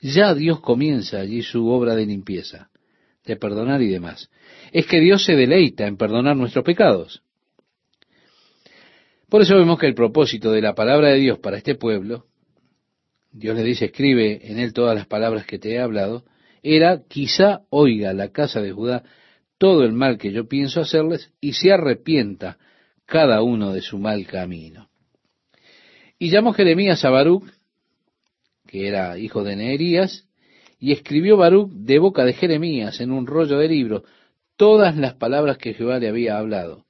[0.00, 2.70] ya Dios comienza allí su obra de limpieza,
[3.24, 4.30] de perdonar y demás.
[4.72, 7.22] Es que Dios se deleita en perdonar nuestros pecados.
[9.28, 12.26] Por eso vemos que el propósito de la palabra de Dios para este pueblo,
[13.30, 16.24] Dios le dice, escribe en él todas las palabras que te he hablado,
[16.62, 19.02] era quizá oiga la casa de Judá
[19.58, 22.58] todo el mal que yo pienso hacerles y se arrepienta
[23.06, 24.88] cada uno de su mal camino.
[26.18, 27.44] Y llamó Jeremías a Baruch,
[28.66, 30.28] que era hijo de Neerías,
[30.82, 34.02] y escribió Baruch de boca de Jeremías en un rollo de libro
[34.56, 36.86] todas las palabras que Jehová le había hablado.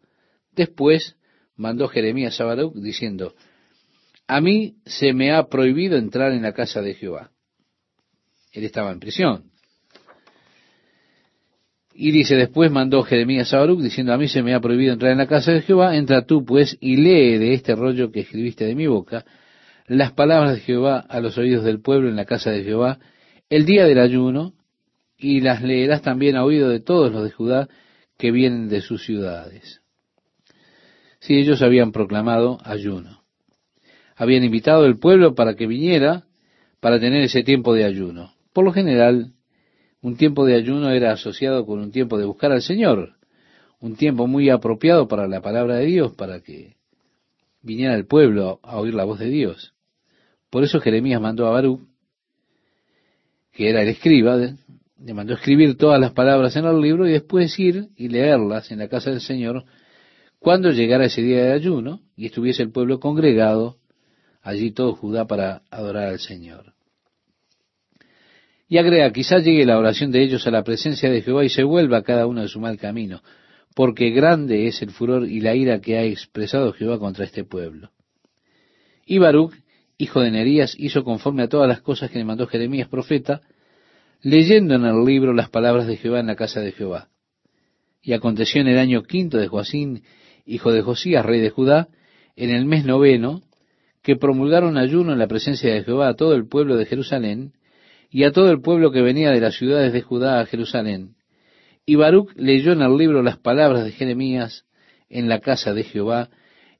[0.57, 1.17] Después
[1.57, 3.35] mandó Jeremías a Baruch diciendo,
[4.27, 7.33] a mí se me ha prohibido entrar en la casa de Jehová.
[8.53, 9.51] Él estaba en prisión.
[11.93, 15.13] Y dice, después mandó Jeremías a Baruch diciendo, a mí se me ha prohibido entrar
[15.13, 18.65] en la casa de Jehová, entra tú pues y lee de este rollo que escribiste
[18.65, 19.27] de mi boca
[19.87, 22.99] las palabras de Jehová a los oídos del pueblo en la casa de Jehová
[23.55, 24.55] el día del ayuno,
[25.19, 27.69] y las leerás también a oído de todos los de Judá
[28.19, 29.83] que vienen de sus ciudades
[31.23, 33.23] si ellos habían proclamado ayuno.
[34.17, 36.25] Habían invitado al pueblo para que viniera
[36.81, 38.33] para tener ese tiempo de ayuno.
[38.53, 39.33] Por lo general,
[40.01, 43.15] un tiempo de ayuno era asociado con un tiempo de buscar al Señor,
[43.79, 46.75] un tiempo muy apropiado para la palabra de Dios, para que
[47.63, 49.75] viniera el pueblo a oír la voz de Dios.
[50.51, 51.83] Por eso Jeremías mandó a Baruch,
[53.53, 57.59] que era el escriba, le mandó escribir todas las palabras en el libro y después
[57.59, 59.65] ir y leerlas en la casa del Señor
[60.43, 63.77] cuando llegara ese día de ayuno y estuviese el pueblo congregado,
[64.43, 66.75] allí todo Judá para adorar al Señor.
[68.69, 71.63] Y agrega, quizás llegue la oración de ellos a la presencia de Jehová y se
[71.63, 73.23] vuelva cada uno de su mal camino,
[73.77, 77.91] porque grande es el furor y la ira que ha expresado Jehová contra este pueblo.
[79.07, 79.55] Y Baruch,
[80.03, 83.41] hijo de Nerías, hizo conforme a todas las cosas que le mandó Jeremías profeta,
[84.21, 87.09] leyendo en el libro las palabras de Jehová en la casa de Jehová.
[88.03, 90.03] Y aconteció en el año quinto de Joacín,
[90.45, 91.87] hijo de Josías, rey de Judá,
[92.35, 93.43] en el mes noveno,
[94.03, 97.53] que promulgaron ayuno en la presencia de Jehová a todo el pueblo de Jerusalén,
[98.11, 101.15] y a todo el pueblo que venía de las ciudades de Judá a Jerusalén.
[101.87, 104.65] Y Baruch leyó en el libro las palabras de Jeremías
[105.09, 106.29] en la casa de Jehová,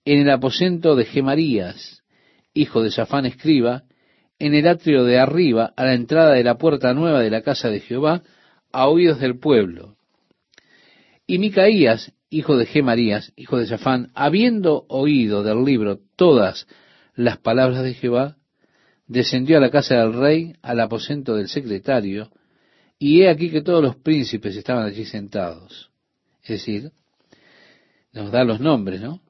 [0.05, 2.02] en el aposento de Gemarías,
[2.55, 3.85] hijo de Safán escriba,
[4.39, 7.69] en el atrio de arriba, a la entrada de la puerta nueva de la casa
[7.69, 8.23] de Jehová,
[8.73, 9.97] a oídos del pueblo.
[11.27, 16.67] Y Micaías, hijo de Gemarías, hijo de Safán, habiendo oído del libro todas
[17.15, 18.37] las palabras de Jehová,
[19.07, 22.31] descendió a la casa del rey, al aposento del secretario,
[22.99, 25.91] y he aquí que todos los príncipes estaban allí sentados.
[26.43, 26.93] Es decir,
[28.13, 29.21] nos da los nombres, ¿no?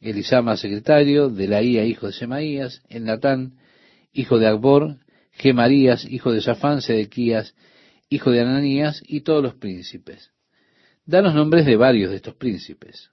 [0.00, 3.54] Elisama, secretario, de Delaía, hijo de Semaías, Natán,
[4.12, 4.98] hijo de Agbor,
[5.32, 7.54] Gemarías, hijo de Safán, Sedequías,
[8.08, 10.30] hijo de Ananías, y todos los príncipes
[11.08, 13.10] da los nombres de varios de estos príncipes.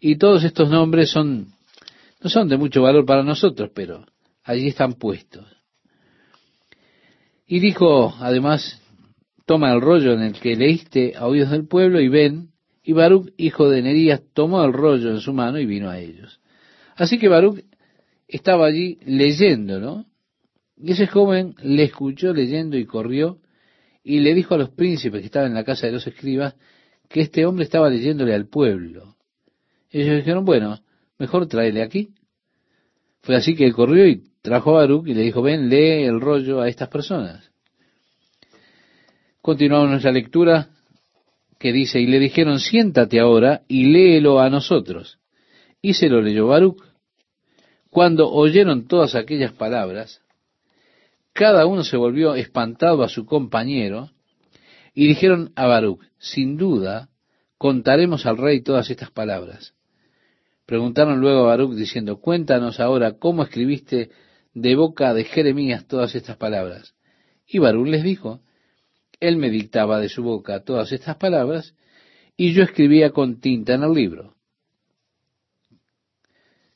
[0.00, 1.52] Y todos estos nombres son,
[2.22, 4.06] no son de mucho valor para nosotros, pero
[4.42, 5.44] allí están puestos.
[7.46, 8.80] Y dijo, además,
[9.44, 12.51] toma el rollo en el que leíste a oídos del pueblo y ven,
[12.82, 16.40] y Baruch, hijo de Nerías, tomó el rollo en su mano y vino a ellos.
[16.96, 17.64] Así que Baruch
[18.26, 20.06] estaba allí leyendo, ¿no?
[20.76, 23.38] Y ese joven le escuchó leyendo y corrió
[24.02, 26.56] y le dijo a los príncipes que estaban en la casa de los escribas,
[27.08, 29.16] que este hombre estaba leyéndole al pueblo.
[29.90, 30.80] Ellos dijeron, bueno,
[31.18, 32.14] mejor tráele aquí.
[33.20, 36.20] Fue así que él corrió y trajo a Baruch y le dijo, ven, lee el
[36.20, 37.52] rollo a estas personas.
[39.40, 40.70] Continuamos nuestra lectura
[41.62, 45.20] que dice, y le dijeron, siéntate ahora y léelo a nosotros.
[45.80, 46.82] Y se lo leyó Baruch.
[47.88, 50.22] Cuando oyeron todas aquellas palabras,
[51.32, 54.10] cada uno se volvió espantado a su compañero
[54.92, 57.10] y dijeron a Baruch, sin duda,
[57.58, 59.72] contaremos al rey todas estas palabras.
[60.66, 64.10] Preguntaron luego a Baruch diciendo, cuéntanos ahora cómo escribiste
[64.52, 66.96] de boca de Jeremías todas estas palabras.
[67.46, 68.40] Y Baruch les dijo,
[69.22, 71.74] él me dictaba de su boca todas estas palabras
[72.36, 74.34] y yo escribía con tinta en el libro.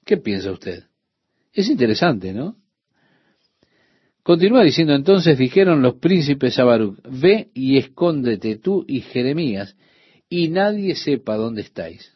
[0.04, 0.84] ¿Qué piensa usted?
[1.52, 2.56] Es interesante, ¿no?
[4.22, 9.76] Continúa diciendo entonces, dijeron los príncipes a Baruch, ve y escóndete tú y Jeremías,
[10.28, 12.12] y nadie sepa dónde estáis.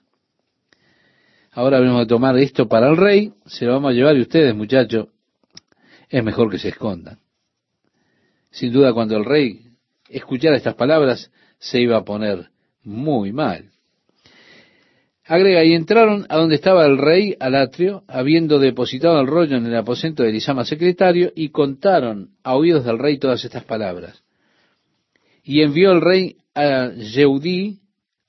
[1.50, 4.54] Ahora vamos a tomar esto para el rey, se lo vamos a llevar y ustedes,
[4.54, 5.08] muchachos,
[6.08, 7.18] es mejor que se escondan.
[8.52, 9.69] Sin duda, cuando el rey
[10.10, 12.50] escuchara estas palabras, se iba a poner
[12.82, 13.70] muy mal.
[15.24, 19.66] Agrega, y entraron a donde estaba el rey al atrio, habiendo depositado el rollo en
[19.66, 24.24] el aposento de Elisama secretario, y contaron a oídos del rey todas estas palabras.
[25.44, 27.78] Y envió el rey a Yeudí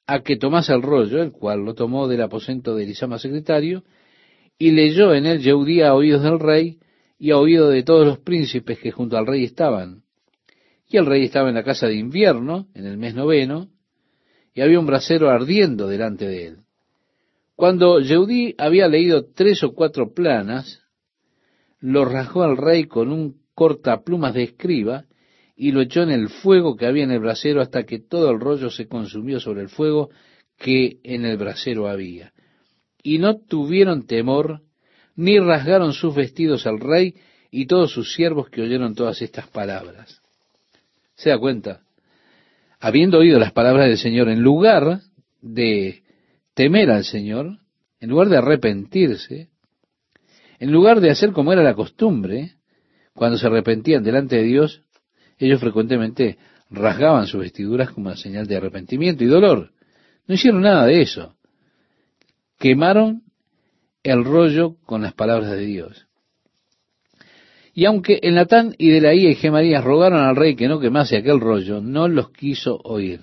[0.06, 3.84] a que tomase el rollo, el cual lo tomó del aposento de Elisama secretario,
[4.60, 6.78] y leyó en él Yeudí a oídos del rey
[7.18, 10.04] y a oído de todos los príncipes que junto al rey estaban.
[10.92, 13.70] Y el rey estaba en la casa de invierno, en el mes noveno,
[14.54, 16.58] y había un brasero ardiendo delante de él.
[17.56, 20.82] Cuando Yeudí había leído tres o cuatro planas,
[21.80, 25.06] lo rajó al rey con un cortaplumas de escriba
[25.56, 28.42] y lo echó en el fuego que había en el brasero hasta que todo el
[28.42, 30.10] rollo se consumió sobre el fuego
[30.58, 32.34] que en el brasero había.
[33.02, 34.62] Y no tuvieron temor,
[35.16, 37.16] ni rasgaron sus vestidos al rey
[37.50, 40.21] y todos sus siervos que oyeron todas estas palabras.
[41.22, 41.82] ¿Se da cuenta?
[42.80, 45.02] Habiendo oído las palabras del Señor, en lugar
[45.40, 46.02] de
[46.56, 47.60] temer al Señor,
[48.00, 49.50] en lugar de arrepentirse,
[50.58, 52.56] en lugar de hacer como era la costumbre,
[53.14, 54.82] cuando se arrepentían delante de Dios,
[55.38, 56.40] ellos frecuentemente
[56.72, 59.74] rasgaban sus vestiduras como señal de arrepentimiento y dolor.
[60.26, 61.36] No hicieron nada de eso.
[62.58, 63.22] Quemaron
[64.02, 66.08] el rollo con las palabras de Dios.
[67.74, 71.40] Y aunque el Natán y Delaía y Gemarías rogaron al rey que no quemase aquel
[71.40, 73.22] rollo, no los quiso oír.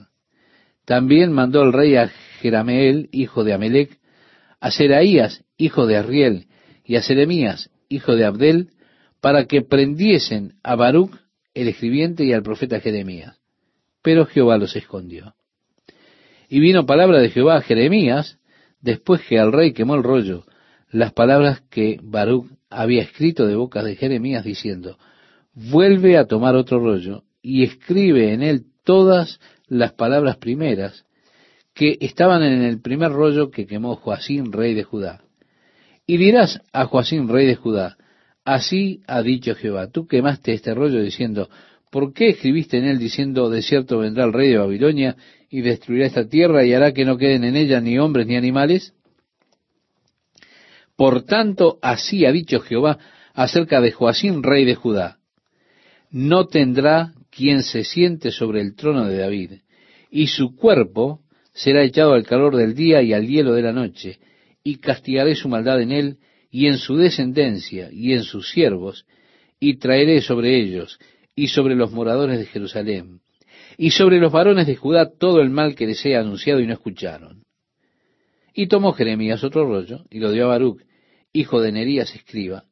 [0.85, 2.09] También mandó el rey a
[2.41, 3.99] Jerameel, hijo de Amelec,
[4.61, 6.47] a Seraías, hijo de Arriel,
[6.85, 8.71] y a Seremías, hijo de Abdel,
[9.21, 11.13] para que prendiesen a Baruch,
[11.53, 13.39] el escribiente, y al profeta Jeremías.
[14.03, 15.35] Pero Jehová los escondió.
[16.49, 18.39] Y vino palabra de Jehová a Jeremías,
[18.81, 20.45] después que al rey quemó el rollo,
[20.91, 24.99] las palabras que Baruch había escrito de boca de Jeremías, diciendo,
[25.55, 31.05] vuelve a tomar otro rollo y escribe en él todas las palabras primeras
[31.75, 35.23] que estaban en el primer rollo que quemó Joacín, rey de Judá.
[36.07, 37.97] Y dirás a Joacín, rey de Judá,
[38.45, 41.49] así ha dicho Jehová, tú quemaste este rollo diciendo,
[41.91, 45.17] ¿por qué escribiste en él diciendo, de cierto vendrá el rey de Babilonia
[45.51, 48.95] y destruirá esta tierra y hará que no queden en ella ni hombres ni animales?
[50.99, 52.99] Por tanto, así ha dicho Jehová
[53.33, 55.19] acerca de Joacín, rey de Judá,
[56.11, 59.53] no tendrá quien se siente sobre el trono de David,
[60.11, 61.21] y su cuerpo
[61.53, 64.19] será echado al calor del día y al hielo de la noche,
[64.65, 66.17] y castigaré su maldad en él,
[66.51, 69.07] y en su descendencia, y en sus siervos,
[69.61, 70.99] y traeré sobre ellos,
[71.37, 73.21] y sobre los moradores de Jerusalén,
[73.77, 76.73] y sobre los varones de Judá todo el mal que les he anunciado y no
[76.73, 77.45] escucharon.
[78.53, 80.88] Y tomó Jeremías otro rollo, y lo dio a Baruch,
[81.33, 82.65] hijo de Nerías escriba,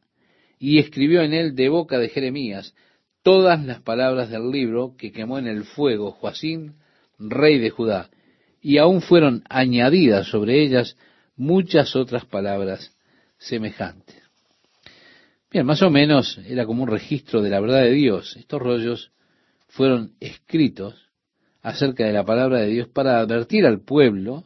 [0.59, 2.75] y escribió en él de boca de Jeremías
[3.23, 6.77] todas las palabras del libro que quemó en el fuego Joacín,
[7.19, 8.11] rey de Judá,
[8.61, 10.97] y aún fueron añadidas sobre ellas
[11.37, 12.97] muchas otras palabras
[13.39, 14.17] semejantes.
[15.51, 18.37] Bien, más o menos era como un registro de la verdad de Dios.
[18.37, 19.13] Estos rollos
[19.69, 21.09] fueron escritos
[21.63, 24.45] acerca de la palabra de Dios para advertir al pueblo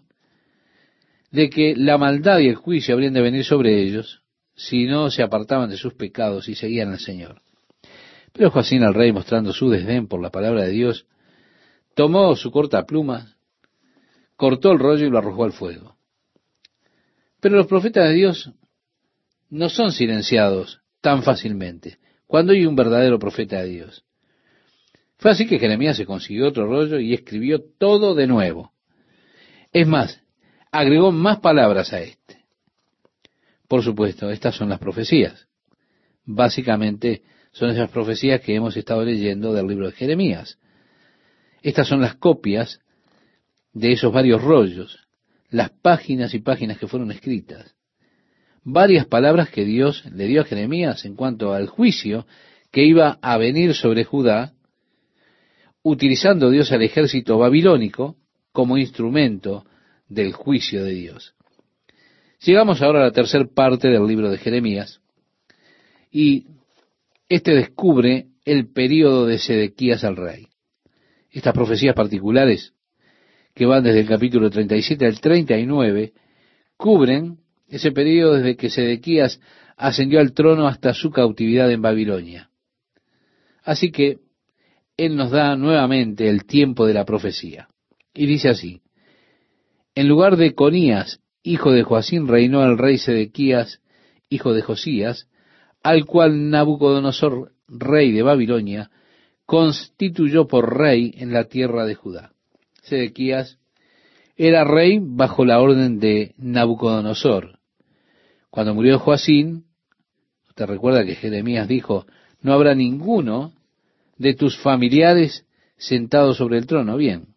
[1.31, 4.23] de que la maldad y el juicio habrían de venir sobre ellos
[4.55, 7.41] si no se apartaban de sus pecados y seguían al Señor.
[8.33, 11.07] Pero Joacín al rey, mostrando su desdén por la palabra de Dios,
[11.95, 13.37] tomó su corta pluma,
[14.37, 15.97] cortó el rollo y lo arrojó al fuego.
[17.41, 18.53] Pero los profetas de Dios
[19.49, 24.05] no son silenciados tan fácilmente cuando hay un verdadero profeta de Dios.
[25.17, 28.73] Fue así que Jeremías se consiguió otro rollo y escribió todo de nuevo.
[29.73, 30.23] Es más,
[30.73, 32.45] agregó más palabras a este.
[33.69, 35.47] Por supuesto, estas son las profecías.
[36.25, 40.59] Básicamente son esas profecías que hemos estado leyendo del libro de Jeremías.
[41.63, 42.81] Estas son las copias
[43.73, 45.07] de esos varios rollos,
[45.51, 47.75] las páginas y páginas que fueron escritas,
[48.63, 52.27] varias palabras que Dios le dio a Jeremías en cuanto al juicio
[52.71, 54.53] que iba a venir sobre Judá,
[55.83, 58.17] utilizando Dios al ejército babilónico
[58.53, 59.65] como instrumento
[60.11, 61.35] del juicio de Dios.
[62.45, 65.01] Llegamos ahora a la tercera parte del libro de Jeremías
[66.11, 66.47] y
[67.29, 70.49] este descubre el período de Sedequías al rey.
[71.31, 72.75] Estas profecías particulares,
[73.55, 76.13] que van desde el capítulo 37 al 39,
[76.77, 77.39] cubren
[77.69, 79.41] ese período desde que Sedequías
[79.77, 82.51] ascendió al trono hasta su cautividad en Babilonia.
[83.63, 84.19] Así que
[84.97, 87.69] Él nos da nuevamente el tiempo de la profecía.
[88.13, 88.83] Y dice así,
[90.01, 93.83] en lugar de Conías, hijo de Joacín, reinó el rey Sedequías,
[94.31, 95.29] hijo de Josías,
[95.83, 98.91] al cual Nabucodonosor, rey de Babilonia,
[99.45, 102.33] constituyó por rey en la tierra de Judá.
[102.81, 103.59] Sedequías
[104.37, 107.59] era rey bajo la orden de Nabucodonosor.
[108.49, 109.67] Cuando murió Joacín,
[110.55, 112.07] te recuerda que Jeremías dijo,
[112.41, 113.53] no habrá ninguno
[114.17, 115.45] de tus familiares
[115.77, 116.97] sentado sobre el trono.
[116.97, 117.35] Bien,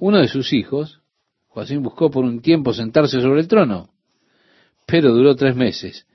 [0.00, 1.00] uno de sus hijos,
[1.56, 3.88] Joacín buscó por un tiempo sentarse sobre el trono,
[4.84, 6.06] pero duró tres meses.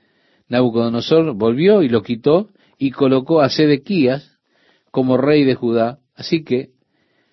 [0.46, 4.38] Nabucodonosor volvió y lo quitó y colocó a Sedequías
[4.92, 6.70] como rey de Judá, así que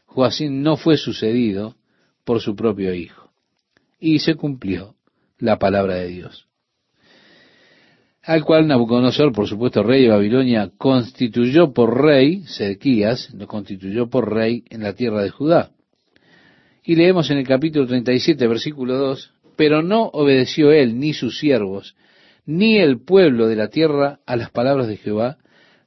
[0.07, 1.75] Joacín no fue sucedido
[2.23, 3.29] por su propio hijo.
[3.99, 4.95] Y se cumplió
[5.37, 6.47] la palabra de Dios.
[8.23, 14.33] Al cual Nabucodonosor, por supuesto, rey de Babilonia, constituyó por rey, Sedequías lo constituyó por
[14.33, 15.73] rey en la tierra de Judá.
[16.89, 21.95] Y leemos en el capítulo 37, versículo 2, pero no obedeció él ni sus siervos,
[22.47, 25.37] ni el pueblo de la tierra a las palabras de Jehová,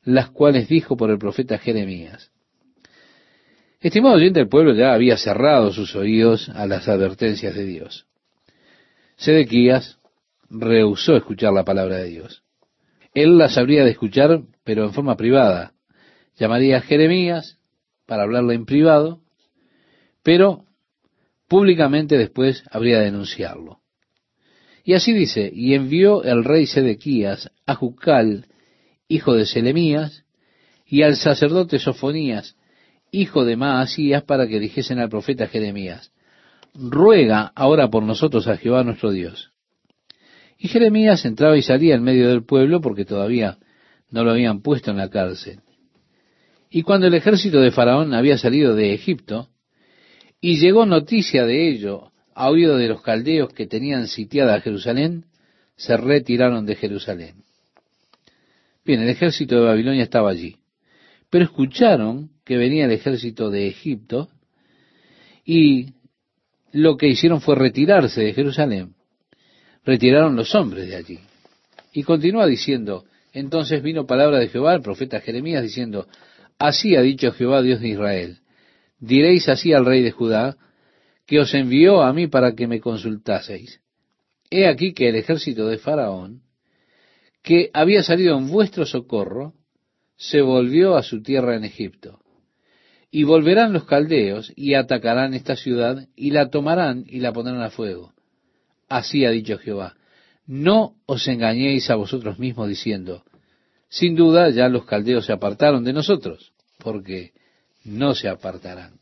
[0.05, 2.31] las cuales dijo por el profeta Jeremías.
[3.81, 8.07] Estimado oyente, el pueblo ya había cerrado sus oídos a las advertencias de Dios.
[9.17, 9.99] Sedequías
[10.51, 12.45] rehusó escuchar la palabra de Dios.
[13.13, 15.73] Él las habría de escuchar, pero en forma privada.
[16.37, 17.59] Llamaría a Jeremías
[18.07, 19.19] para hablarle en privado,
[20.23, 20.67] pero
[21.53, 23.81] públicamente después habría de denunciarlo.
[24.85, 28.47] Y así dice, y envió el rey Sedequías a Jucal,
[29.07, 30.25] hijo de Selemías,
[30.87, 32.57] y al sacerdote Sofonías,
[33.11, 36.11] hijo de Maasías, para que dijesen al profeta Jeremías,
[36.73, 39.53] ruega ahora por nosotros a Jehová nuestro Dios.
[40.57, 43.59] Y Jeremías entraba y salía en medio del pueblo porque todavía
[44.11, 45.61] no lo habían puesto en la cárcel.
[46.71, 49.51] Y cuando el ejército de Faraón había salido de Egipto,
[50.45, 55.25] y llegó noticia de ello a oído de los caldeos que tenían sitiada Jerusalén,
[55.77, 57.45] se retiraron de Jerusalén.
[58.85, 60.57] Bien, el ejército de Babilonia estaba allí,
[61.31, 64.31] pero escucharon que venía el ejército de Egipto
[65.45, 65.95] y
[66.73, 68.95] lo que hicieron fue retirarse de Jerusalén.
[69.85, 71.21] Retiraron los hombres de allí.
[71.93, 76.09] Y continúa diciendo, entonces vino palabra de Jehová, el profeta Jeremías, diciendo,
[76.59, 78.39] así ha dicho Jehová Dios de Israel,
[79.03, 80.57] diréis así al rey de Judá,
[81.27, 83.81] que os envió a mí para que me consultaseis.
[84.49, 86.43] He aquí que el ejército de Faraón,
[87.43, 89.55] que había salido en vuestro socorro,
[90.17, 92.21] se volvió a su tierra en Egipto.
[93.11, 97.71] Y volverán los caldeos y atacarán esta ciudad y la tomarán y la pondrán a
[97.71, 98.15] fuego.
[98.89, 99.97] Así ha dicho Jehová.
[100.47, 103.25] No os engañéis a vosotros mismos diciendo,
[103.89, 107.32] sin duda ya los caldeos se apartaron de nosotros, porque
[107.85, 109.01] no se apartarán.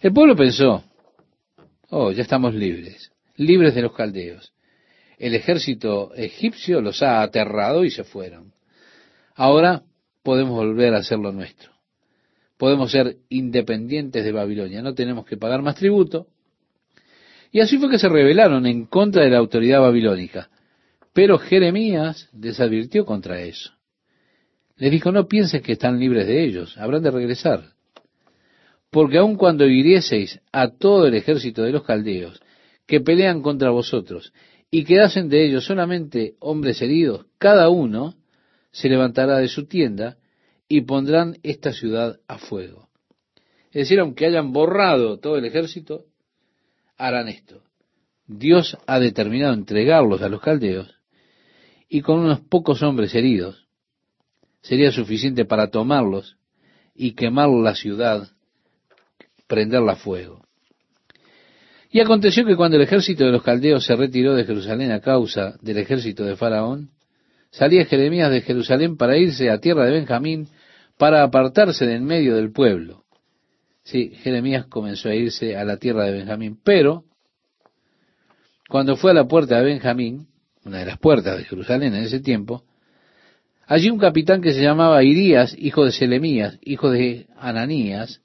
[0.00, 0.84] El pueblo pensó,
[1.90, 4.52] oh, ya estamos libres, libres de los caldeos.
[5.18, 8.52] El ejército egipcio los ha aterrado y se fueron.
[9.34, 9.82] Ahora
[10.22, 11.72] podemos volver a hacer lo nuestro.
[12.56, 16.28] Podemos ser independientes de Babilonia, no tenemos que pagar más tributo.
[17.50, 20.50] Y así fue que se rebelaron en contra de la autoridad babilónica.
[21.12, 23.72] Pero Jeremías desadvirtió contra eso.
[24.76, 27.74] Les dijo, no pienses que están libres de ellos, habrán de regresar.
[28.90, 32.40] Porque aun cuando hirieseis a todo el ejército de los caldeos
[32.86, 34.32] que pelean contra vosotros
[34.70, 38.14] y quedasen de ellos solamente hombres heridos, cada uno
[38.72, 40.16] se levantará de su tienda
[40.68, 42.88] y pondrán esta ciudad a fuego.
[43.66, 46.06] Es decir, aunque hayan borrado todo el ejército,
[46.96, 47.62] harán esto.
[48.26, 50.94] Dios ha determinado entregarlos a los caldeos
[51.88, 53.63] y con unos pocos hombres heridos
[54.64, 56.36] sería suficiente para tomarlos
[56.94, 58.28] y quemar la ciudad,
[59.46, 60.42] prenderla a fuego.
[61.90, 65.56] Y aconteció que cuando el ejército de los caldeos se retiró de Jerusalén a causa
[65.60, 66.90] del ejército de Faraón,
[67.50, 70.48] salía Jeremías de Jerusalén para irse a tierra de Benjamín,
[70.98, 73.04] para apartarse del medio del pueblo.
[73.84, 77.04] Sí, Jeremías comenzó a irse a la tierra de Benjamín, pero
[78.68, 80.26] cuando fue a la puerta de Benjamín,
[80.64, 82.64] una de las puertas de Jerusalén en ese tiempo,
[83.66, 88.20] Allí un capitán que se llamaba Irías, hijo de Selemías, hijo de Ananías,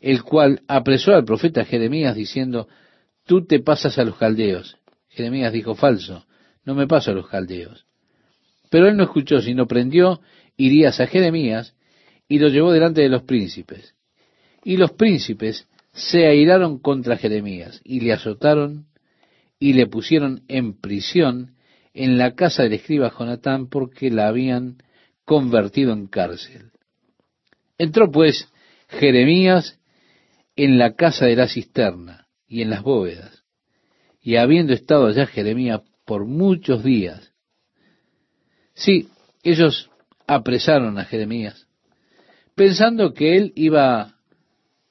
[0.00, 2.68] el cual apresó al profeta Jeremías diciendo,
[3.24, 4.76] tú te pasas a los caldeos.
[5.08, 6.26] Jeremías dijo, falso,
[6.64, 7.86] no me paso a los caldeos.
[8.70, 10.20] Pero él no escuchó, sino prendió
[10.56, 11.74] Irías a Jeremías
[12.28, 13.94] y lo llevó delante de los príncipes.
[14.62, 18.86] Y los príncipes se airaron contra Jeremías y le azotaron
[19.58, 21.56] y le pusieron en prisión
[21.94, 24.78] en la casa del escriba Jonatán porque la habían
[25.24, 26.70] convertido en cárcel.
[27.78, 28.48] Entró pues
[28.88, 29.78] Jeremías
[30.56, 33.44] en la casa de la cisterna y en las bóvedas,
[34.20, 37.32] y habiendo estado allá Jeremías por muchos días,
[38.74, 39.08] sí,
[39.42, 39.88] ellos
[40.26, 41.66] apresaron a Jeremías,
[42.54, 44.16] pensando que él iba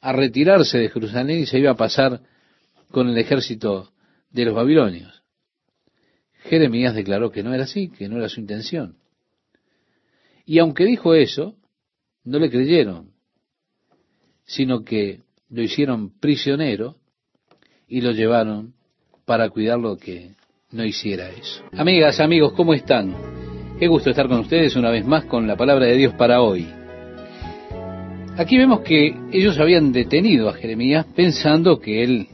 [0.02, 2.22] a retirarse de Jerusalén y se iba a pasar
[2.92, 3.92] con el ejército
[4.32, 5.19] de los babilonios.
[6.44, 8.96] Jeremías declaró que no era así, que no era su intención.
[10.46, 11.56] Y aunque dijo eso,
[12.24, 13.12] no le creyeron,
[14.46, 16.96] sino que lo hicieron prisionero
[17.88, 18.74] y lo llevaron
[19.26, 20.32] para cuidarlo que
[20.72, 21.64] no hiciera eso.
[21.74, 23.16] Amigas, amigos, ¿cómo están?
[23.80, 26.68] Qué gusto estar con ustedes una vez más con la palabra de Dios para hoy.
[28.38, 32.28] Aquí vemos que ellos habían detenido a Jeremías pensando que él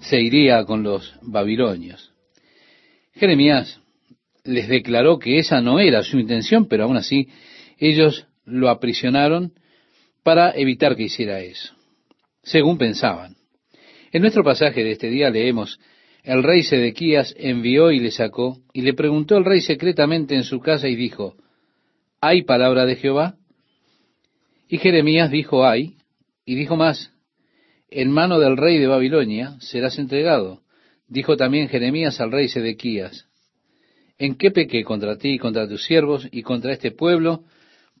[0.00, 2.12] se iría con los babilonios.
[3.16, 3.80] Jeremías
[4.44, 7.28] les declaró que esa no era su intención, pero aún así
[7.78, 9.52] ellos lo aprisionaron
[10.22, 11.74] para evitar que hiciera eso,
[12.42, 13.36] según pensaban.
[14.12, 15.80] En nuestro pasaje de este día leemos,
[16.22, 20.60] el rey Sedequías envió y le sacó, y le preguntó el rey secretamente en su
[20.60, 21.36] casa y dijo,
[22.20, 23.36] ¿hay palabra de Jehová?
[24.68, 25.96] Y Jeremías dijo, hay,
[26.44, 27.12] y dijo más,
[27.88, 30.60] en mano del rey de Babilonia serás entregado.
[31.08, 33.26] Dijo también Jeremías al rey Sedequías,
[34.18, 37.44] ¿en qué pequé contra ti y contra tus siervos y contra este pueblo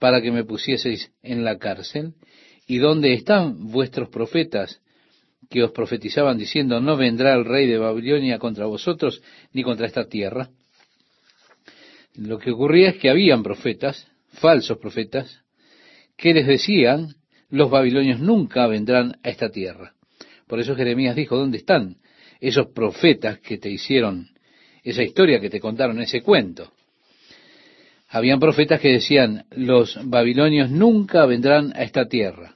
[0.00, 2.14] para que me pusieseis en la cárcel?
[2.66, 4.80] ¿Y dónde están vuestros profetas
[5.48, 10.08] que os profetizaban diciendo, no vendrá el rey de Babilonia contra vosotros ni contra esta
[10.08, 10.50] tierra?
[12.16, 15.42] Lo que ocurría es que habían profetas, falsos profetas,
[16.16, 17.14] que les decían,
[17.50, 19.94] los babilonios nunca vendrán a esta tierra.
[20.48, 21.98] Por eso Jeremías dijo, ¿dónde están
[22.40, 24.28] esos profetas que te hicieron
[24.82, 26.72] esa historia, que te contaron ese cuento?
[28.08, 32.54] Habían profetas que decían, los babilonios nunca vendrán a esta tierra.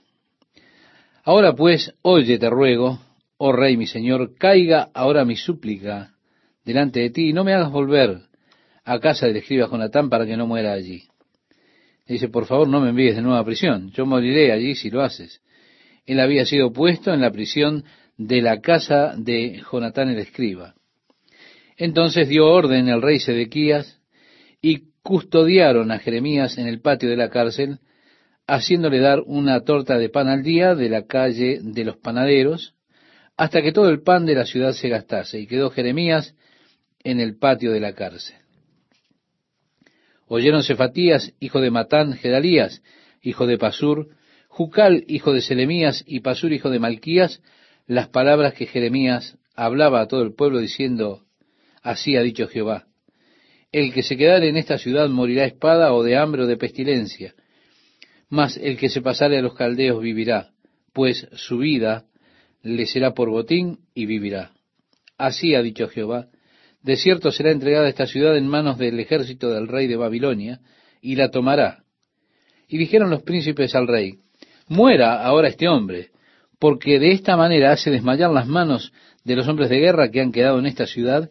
[1.24, 3.00] Ahora pues, oye, te ruego,
[3.36, 6.14] oh rey mi señor, caiga ahora mi súplica
[6.64, 8.20] delante de ti y no me hagas volver
[8.84, 11.04] a casa del escriba Jonatán para que no muera allí.
[12.06, 15.02] dice, por favor, no me envíes de nuevo a prisión, yo moriré allí si lo
[15.02, 15.42] haces.
[16.06, 17.84] Él había sido puesto en la prisión
[18.20, 20.74] de la casa de Jonatán el escriba.
[21.78, 23.98] Entonces dio orden el rey Sedequías
[24.60, 27.78] y custodiaron a Jeremías en el patio de la cárcel
[28.46, 32.74] haciéndole dar una torta de pan al día de la calle de los panaderos,
[33.38, 36.34] hasta que todo el pan de la ciudad se gastase, y quedó Jeremías
[37.02, 38.36] en el patio de la cárcel.
[40.26, 42.82] Oyeron Cefatías, hijo de Matán, Gedalías,
[43.22, 44.08] hijo de Pasur,
[44.48, 47.40] Jucal, hijo de Selemías, y Pasur, hijo de Malquías,
[47.90, 51.24] las palabras que Jeremías hablaba a todo el pueblo diciendo,
[51.82, 52.86] así ha dicho Jehová,
[53.72, 57.34] el que se quedare en esta ciudad morirá espada o de hambre o de pestilencia,
[58.28, 60.50] mas el que se pasare a los caldeos vivirá,
[60.92, 62.04] pues su vida
[62.62, 64.52] le será por botín y vivirá.
[65.18, 66.28] Así ha dicho Jehová,
[66.84, 70.60] de cierto será entregada esta ciudad en manos del ejército del rey de Babilonia,
[71.02, 71.82] y la tomará.
[72.68, 74.20] Y dijeron los príncipes al rey,
[74.68, 76.10] muera ahora este hombre,
[76.60, 78.92] porque de esta manera hace desmayar las manos
[79.24, 81.30] de los hombres de guerra que han quedado en esta ciudad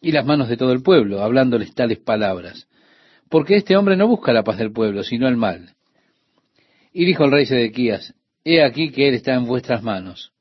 [0.00, 2.68] y las manos de todo el pueblo, hablándoles tales palabras.
[3.30, 5.74] Porque este hombre no busca la paz del pueblo, sino el mal.
[6.92, 8.14] Y dijo el rey Sedequías,
[8.44, 10.32] He aquí que él está en vuestras manos,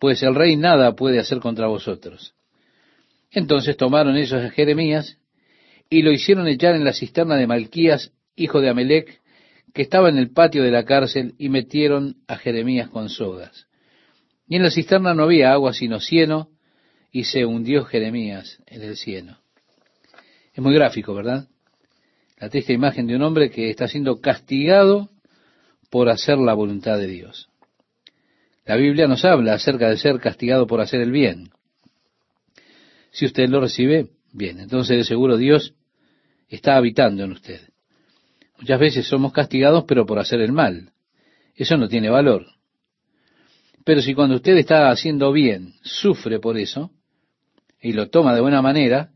[0.00, 2.34] pues el rey nada puede hacer contra vosotros.
[3.30, 5.18] Entonces tomaron ellos a Jeremías
[5.90, 9.20] y lo hicieron echar en la cisterna de Malquías, hijo de Amelec,
[9.76, 13.66] que estaba en el patio de la cárcel, y metieron a Jeremías con sogas.
[14.48, 16.48] Y en la cisterna no había agua sino cieno,
[17.12, 19.38] y se hundió Jeremías en el cieno.
[20.54, 21.48] Es muy gráfico, ¿verdad?
[22.38, 25.10] La triste imagen de un hombre que está siendo castigado
[25.90, 27.50] por hacer la voluntad de Dios.
[28.64, 31.50] La Biblia nos habla acerca de ser castigado por hacer el bien.
[33.10, 35.74] Si usted lo recibe, bien, entonces de seguro Dios
[36.48, 37.60] está habitando en usted.
[38.58, 40.92] Muchas veces somos castigados pero por hacer el mal.
[41.54, 42.46] Eso no tiene valor.
[43.84, 46.90] Pero si cuando usted está haciendo bien sufre por eso
[47.80, 49.10] y lo toma de buena manera,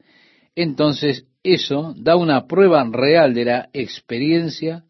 [0.55, 4.84] entonces eso da una prueba real de la experiencia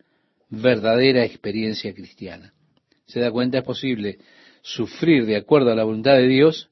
[0.50, 2.52] verdadera experiencia cristiana.
[3.06, 4.18] Se da cuenta, es posible
[4.62, 6.70] sufrir de acuerdo a la voluntad de Dios,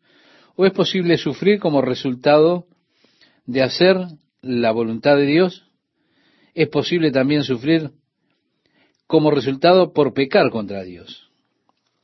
[0.57, 2.66] o es posible sufrir como resultado
[3.47, 3.97] de hacer
[4.43, 5.68] la voluntad de Dios.
[6.59, 7.92] Es posible también sufrir
[9.06, 11.30] como resultado por pecar contra Dios.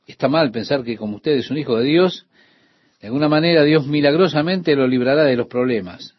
[0.07, 2.25] Está mal pensar que como usted es un hijo de Dios,
[3.01, 6.15] de alguna manera Dios milagrosamente lo librará de los problemas.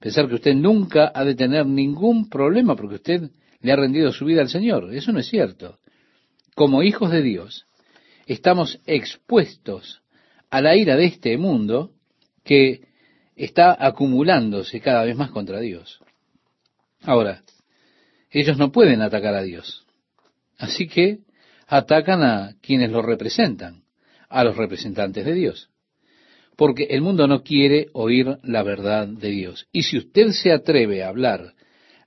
[0.00, 3.28] Pensar que usted nunca ha de tener ningún problema porque usted
[3.60, 4.88] le ha rendido su vida al Señor.
[4.94, 5.76] Eso no es cierto.
[6.54, 7.66] Como hijos de Dios,
[8.26, 10.00] estamos expuestos
[10.48, 11.90] a la ira de este mundo
[12.44, 12.88] que
[13.36, 16.00] está acumulándose cada vez más contra Dios.
[17.04, 17.42] Ahora,
[18.30, 19.84] ellos no pueden atacar a Dios.
[20.58, 21.18] Así que
[21.66, 23.82] atacan a quienes lo representan,
[24.28, 25.70] a los representantes de Dios.
[26.56, 29.66] Porque el mundo no quiere oír la verdad de Dios.
[29.72, 31.54] Y si usted se atreve a hablar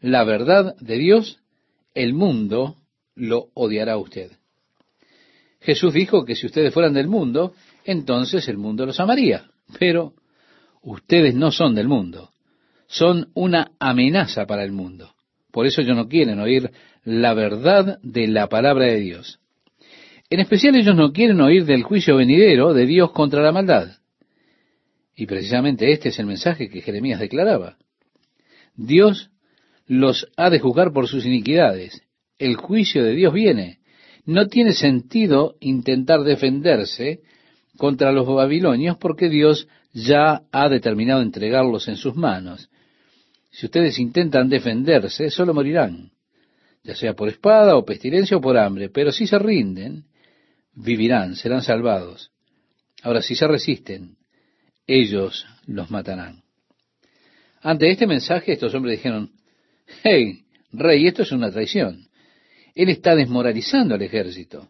[0.01, 1.39] la verdad de Dios,
[1.93, 2.75] el mundo
[3.15, 4.31] lo odiará a usted.
[5.61, 7.53] Jesús dijo que si ustedes fueran del mundo,
[7.85, 9.49] entonces el mundo los amaría.
[9.79, 10.13] Pero
[10.83, 12.29] ustedes no son del mundo.
[12.97, 15.15] Son una amenaza para el mundo.
[15.51, 16.71] Por eso ellos no quieren oír
[17.03, 19.41] la verdad de la palabra de Dios.
[20.29, 23.97] En especial ellos no quieren oír del juicio venidero de Dios contra la maldad.
[25.13, 27.75] Y precisamente este es el mensaje que Jeremías declaraba.
[28.77, 29.29] Dios
[29.87, 32.01] los ha de juzgar por sus iniquidades.
[32.39, 33.79] El juicio de Dios viene.
[34.25, 37.23] No tiene sentido intentar defenderse
[37.75, 42.69] contra los babilonios porque Dios ya ha determinado entregarlos en sus manos.
[43.55, 46.11] Si ustedes intentan defenderse, solo morirán,
[46.83, 50.03] ya sea por espada o pestilencia o por hambre, pero si se rinden,
[50.73, 52.31] vivirán, serán salvados.
[53.01, 54.17] Ahora, si se resisten,
[54.85, 56.43] ellos los matarán.
[57.61, 59.31] Ante este mensaje, estos hombres dijeron,
[60.03, 60.43] hey,
[60.73, 62.09] rey, esto es una traición.
[62.75, 64.67] Él está desmoralizando al ejército.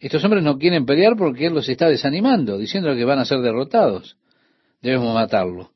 [0.00, 3.38] Estos hombres no quieren pelear porque Él los está desanimando, diciendo que van a ser
[3.38, 4.16] derrotados.
[4.82, 5.73] Debemos matarlo.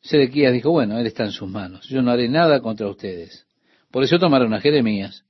[0.00, 1.88] Sedequías dijo, bueno, Él está en sus manos.
[1.88, 3.46] Yo no haré nada contra ustedes.
[3.90, 5.24] Por eso tomaron a Jeremías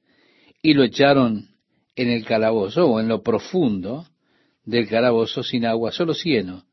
[0.62, 1.48] y lo echaron
[1.96, 4.06] en el calabozo o en lo profundo
[4.64, 6.64] del calabozo sin agua, solo cieno.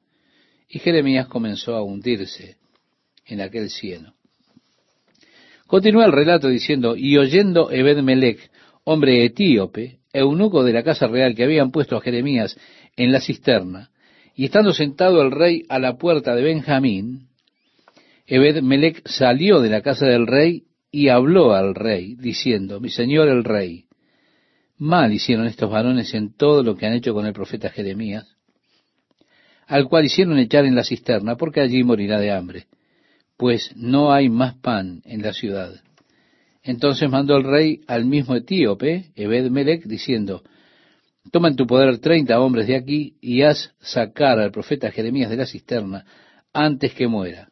[0.68, 2.58] Y Jeremías comenzó a hundirse
[3.26, 4.14] en aquel cieno.
[5.68, 8.52] Continúa el relato diciendo, y oyendo Ebed-Melech,
[8.84, 12.58] hombre etíope, eunuco de la casa real que habían puesto a Jeremías
[12.96, 13.90] en la cisterna,
[14.36, 17.30] y estando sentado el rey a la puerta de Benjamín,
[18.28, 23.44] Ebed-Melech salió de la casa del rey y habló al rey, diciendo, mi señor el
[23.44, 23.86] rey,
[24.78, 28.28] mal hicieron estos varones en todo lo que han hecho con el profeta Jeremías,
[29.68, 32.68] al cual hicieron echar en la cisterna, porque allí morirá de hambre
[33.38, 35.82] pues no hay más pan en la ciudad.
[36.64, 40.44] Entonces mandó el rey al mismo etíope, Ebed Melech, diciendo,
[41.32, 45.38] Toma en tu poder treinta hombres de aquí y haz sacar al profeta Jeremías de
[45.38, 46.06] la cisterna
[46.54, 47.50] antes que muera.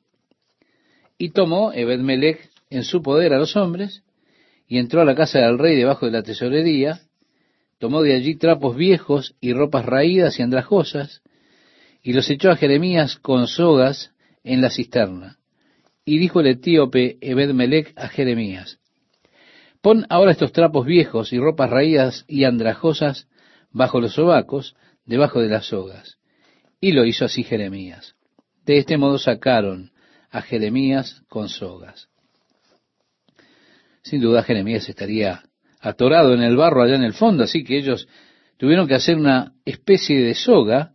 [1.18, 4.04] Y tomó Ebed Melech en su poder a los hombres
[4.68, 7.02] y entró a la casa del rey debajo de la tesorería,
[7.80, 11.22] tomó de allí trapos viejos y ropas raídas y andrajosas,
[12.02, 14.12] y los echó a Jeremías con sogas
[14.44, 15.38] en la cisterna.
[16.06, 18.80] Y dijo el etíope Ebed-Melech a Jeremías,
[19.82, 23.28] pon ahora estos trapos viejos y ropas raídas y andrajosas
[23.72, 26.18] bajo los sobacos, debajo de las sogas.
[26.82, 28.16] Y lo hizo así Jeremías.
[28.66, 29.92] De este modo sacaron
[30.34, 32.10] a Jeremías con sogas.
[34.02, 35.44] Sin duda Jeremías estaría
[35.80, 38.08] atorado en el barro allá en el fondo, así que ellos
[38.58, 40.94] tuvieron que hacer una especie de soga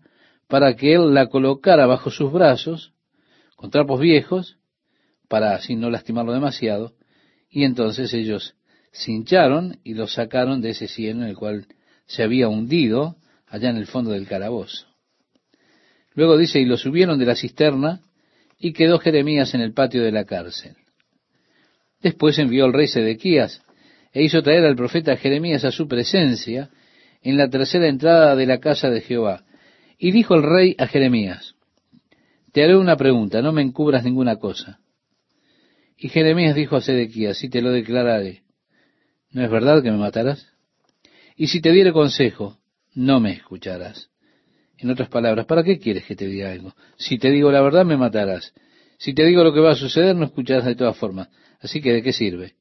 [0.49, 2.93] para que él la colocara bajo sus brazos,
[3.55, 4.59] con trapos viejos,
[5.29, 6.95] para así no lastimarlo demasiado,
[7.49, 8.57] y entonces ellos
[8.91, 11.67] se hincharon y lo sacaron de ese cielo en el cual
[12.07, 13.17] se había hundido
[13.47, 14.87] allá en el fondo del calabozo.
[16.15, 18.01] Luego dice, y lo subieron de la cisterna,
[18.59, 20.77] y quedó Jeremías en el patio de la cárcel.
[22.03, 23.63] Después envió el rey Sedequías,
[24.13, 26.71] e hizo traer al profeta Jeremías a su presencia
[27.23, 29.45] en la tercera entrada de la casa de Jehová.
[29.99, 31.55] Y dijo el rey a Jeremías,
[32.53, 34.81] Te haré una pregunta, no me encubras ninguna cosa.
[35.97, 38.43] Y Jeremías dijo a Sedequías, si te lo declararé,
[39.33, 40.47] ¿no es verdad que me matarás?
[41.37, 42.59] Y si te diere consejo,
[42.95, 44.09] no me escucharás.
[44.79, 46.73] En otras palabras, ¿para qué quieres que te diga algo?
[46.97, 48.55] Si te digo la verdad, me matarás.
[48.97, 51.29] Si te digo lo que va a suceder, no escucharás de todas formas.
[51.61, 52.55] Así que, ¿de qué sirve?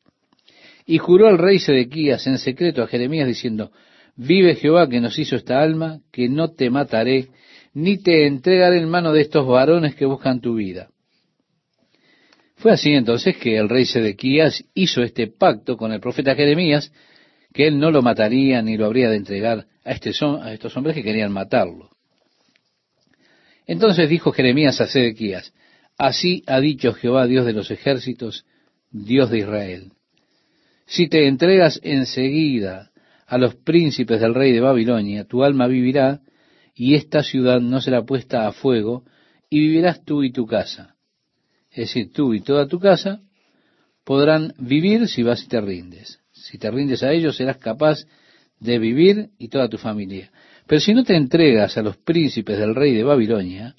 [0.85, 3.71] Y juró el rey Sedequías en secreto a Jeremías diciendo,
[4.15, 7.27] Vive Jehová que nos hizo esta alma, que no te mataré,
[7.73, 10.89] ni te entregaré en mano de estos varones que buscan tu vida.
[12.55, 16.91] Fue así entonces que el rey Sedequías hizo este pacto con el profeta Jeremías,
[17.53, 20.11] que él no lo mataría ni lo habría de entregar a, este
[20.41, 21.96] a estos hombres que querían matarlo.
[23.67, 25.53] Entonces dijo Jeremías a Sedequías,
[25.97, 28.45] así ha dicho Jehová, Dios de los ejércitos,
[28.89, 29.91] Dios de Israel.
[30.85, 32.91] Si te entregas enseguida
[33.27, 36.21] a los príncipes del rey de Babilonia, tu alma vivirá,
[36.73, 39.03] y esta ciudad no será puesta a fuego,
[39.49, 40.95] y vivirás tú y tu casa.
[41.69, 43.21] Es decir, tú y toda tu casa
[44.05, 46.19] podrán vivir si vas y te rindes.
[46.31, 48.05] Si te rindes a ellos, serás capaz
[48.59, 50.31] de vivir y toda tu familia.
[50.67, 53.75] Pero si no te entregas a los príncipes del rey de Babilonia,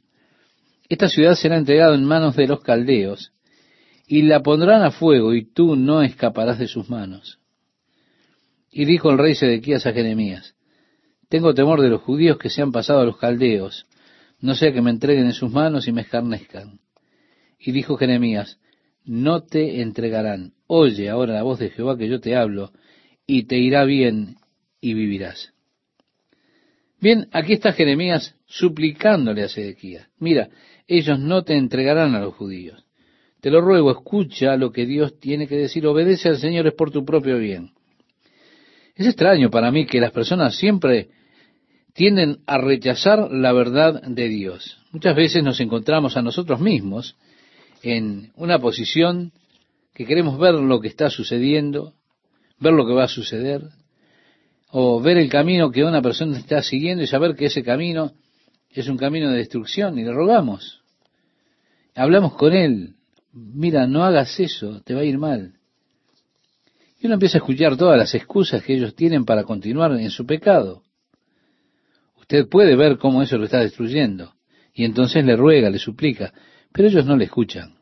[0.88, 3.32] esta ciudad será entregada en manos de los caldeos,
[4.06, 7.38] y la pondrán a fuego, y tú no escaparás de sus manos.
[8.72, 10.54] Y dijo el rey Sedequías a Jeremías,
[11.28, 13.86] tengo temor de los judíos que se han pasado a los caldeos,
[14.40, 16.80] no sea que me entreguen en sus manos y me escarnezcan.
[17.58, 18.58] Y dijo Jeremías,
[19.04, 20.54] no te entregarán.
[20.66, 22.72] Oye ahora la voz de Jehová que yo te hablo,
[23.26, 24.36] y te irá bien
[24.80, 25.52] y vivirás.
[27.00, 30.08] Bien, aquí está Jeremías suplicándole a Sedequías.
[30.18, 30.48] Mira,
[30.86, 32.84] ellos no te entregarán a los judíos.
[33.40, 36.90] Te lo ruego, escucha lo que Dios tiene que decir, obedece al Señor, es por
[36.90, 37.70] tu propio bien.
[38.96, 41.08] Es extraño para mí que las personas siempre
[41.92, 44.78] tienden a rechazar la verdad de Dios.
[44.90, 47.16] Muchas veces nos encontramos a nosotros mismos
[47.82, 49.32] en una posición
[49.94, 51.94] que queremos ver lo que está sucediendo,
[52.58, 53.62] ver lo que va a suceder,
[54.70, 58.12] o ver el camino que una persona está siguiendo y saber que ese camino
[58.70, 60.82] es un camino de destrucción y le rogamos.
[61.94, 62.96] Hablamos con él,
[63.32, 65.54] mira, no hagas eso, te va a ir mal.
[67.00, 70.26] Y uno empieza a escuchar todas las excusas que ellos tienen para continuar en su
[70.26, 70.82] pecado.
[72.20, 74.34] Usted puede ver cómo eso lo está destruyendo.
[74.74, 76.32] Y entonces le ruega, le suplica,
[76.72, 77.74] pero ellos no le escuchan.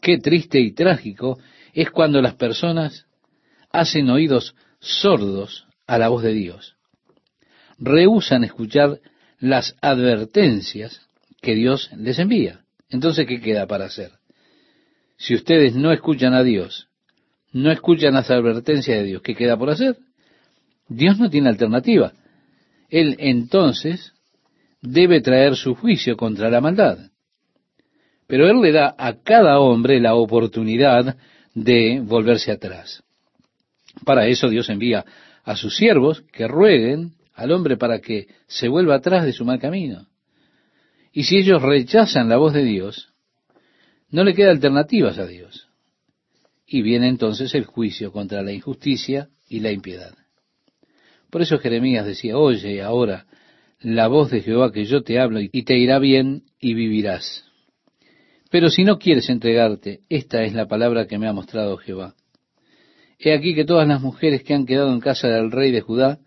[0.00, 1.38] Qué triste y trágico
[1.72, 3.06] es cuando las personas
[3.70, 6.76] hacen oídos sordos a la voz de Dios.
[7.78, 9.00] Rehusan escuchar
[9.38, 11.08] las advertencias
[11.40, 12.60] que Dios les envía.
[12.88, 14.12] Entonces, ¿qué queda para hacer?
[15.16, 16.88] Si ustedes no escuchan a Dios,
[17.52, 19.96] no escuchan las advertencias de Dios, ¿qué queda por hacer?
[20.88, 22.12] Dios no tiene alternativa.
[22.88, 24.12] Él entonces
[24.80, 26.98] debe traer su juicio contra la maldad.
[28.26, 31.16] Pero Él le da a cada hombre la oportunidad
[31.54, 33.02] de volverse atrás.
[34.04, 35.04] Para eso Dios envía
[35.46, 39.60] a sus siervos que rueguen al hombre para que se vuelva atrás de su mal
[39.60, 40.08] camino.
[41.12, 43.12] Y si ellos rechazan la voz de Dios,
[44.10, 45.68] no le queda alternativas a Dios.
[46.66, 50.14] Y viene entonces el juicio contra la injusticia y la impiedad.
[51.30, 53.26] Por eso Jeremías decía, oye ahora
[53.80, 57.44] la voz de Jehová que yo te hablo y te irá bien y vivirás.
[58.50, 62.14] Pero si no quieres entregarte, esta es la palabra que me ha mostrado Jehová.
[63.18, 66.18] He aquí que todas las mujeres que han quedado en casa del rey de Judá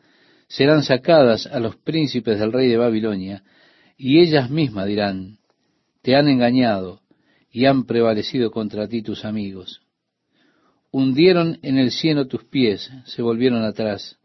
[0.47, 3.43] serán sacadas a los príncipes del rey de Babilonia,
[3.97, 5.37] y ellas mismas dirán,
[6.01, 7.01] te han engañado
[7.51, 9.81] y han prevalecido contra ti tus amigos.
[10.91, 14.17] Hundieron en el cieno tus pies, se volvieron atrás.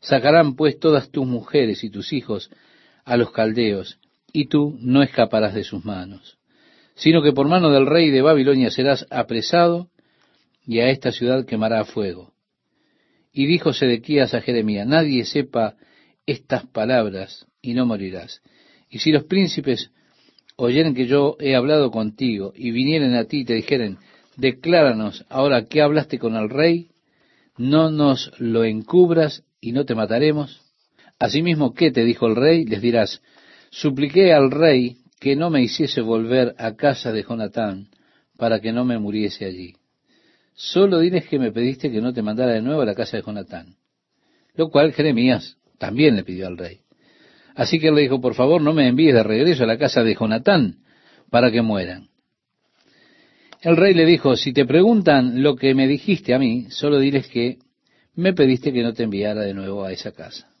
[0.00, 2.50] Sacarán pues todas tus mujeres y tus hijos
[3.04, 3.98] a los caldeos,
[4.32, 6.38] y tú no escaparás de sus manos,
[6.94, 9.89] sino que por mano del rey de Babilonia serás apresado,
[10.70, 12.32] y a esta ciudad quemará fuego.
[13.32, 15.74] Y dijo Sedequías a Jeremías, nadie sepa
[16.26, 18.40] estas palabras, y no morirás.
[18.88, 19.90] Y si los príncipes
[20.54, 23.98] oyeren que yo he hablado contigo, y vinieren a ti y te dijeren,
[24.36, 26.92] decláranos ahora qué hablaste con el rey,
[27.58, 30.62] no nos lo encubras y no te mataremos?
[31.18, 32.64] Asimismo, ¿qué te dijo el rey?
[32.64, 33.22] Les dirás,
[33.70, 37.88] supliqué al rey que no me hiciese volver a casa de Jonatán
[38.36, 39.74] para que no me muriese allí.
[40.62, 43.22] Solo diles que me pediste que no te mandara de nuevo a la casa de
[43.22, 43.76] Jonatán.
[44.54, 46.80] Lo cual Jeremías también le pidió al rey.
[47.54, 50.02] Así que él le dijo, por favor, no me envíes de regreso a la casa
[50.02, 50.80] de Jonatán
[51.30, 52.08] para que mueran.
[53.62, 57.26] El rey le dijo, si te preguntan lo que me dijiste a mí, solo diles
[57.28, 57.56] que
[58.14, 60.52] me pediste que no te enviara de nuevo a esa casa.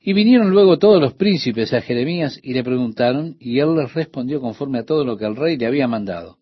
[0.00, 4.40] Y vinieron luego todos los príncipes a Jeremías y le preguntaron, y él les respondió
[4.40, 6.38] conforme a todo lo que el rey le había mandado.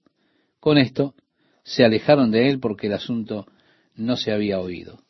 [0.60, 1.16] Con esto
[1.62, 3.46] se alejaron de él porque el asunto
[3.94, 5.00] no se había oído.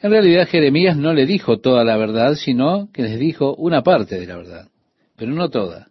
[0.00, 4.18] En realidad Jeremías no le dijo toda la verdad, sino que les dijo una parte
[4.18, 4.68] de la verdad,
[5.16, 5.88] pero no toda.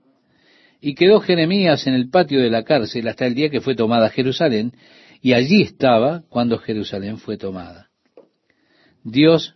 [0.82, 4.10] Y quedó Jeremías en el patio de la cárcel hasta el día que fue tomada
[4.10, 4.74] Jerusalén,
[5.22, 7.90] y allí estaba cuando Jerusalén fue tomada.
[9.04, 9.56] Dios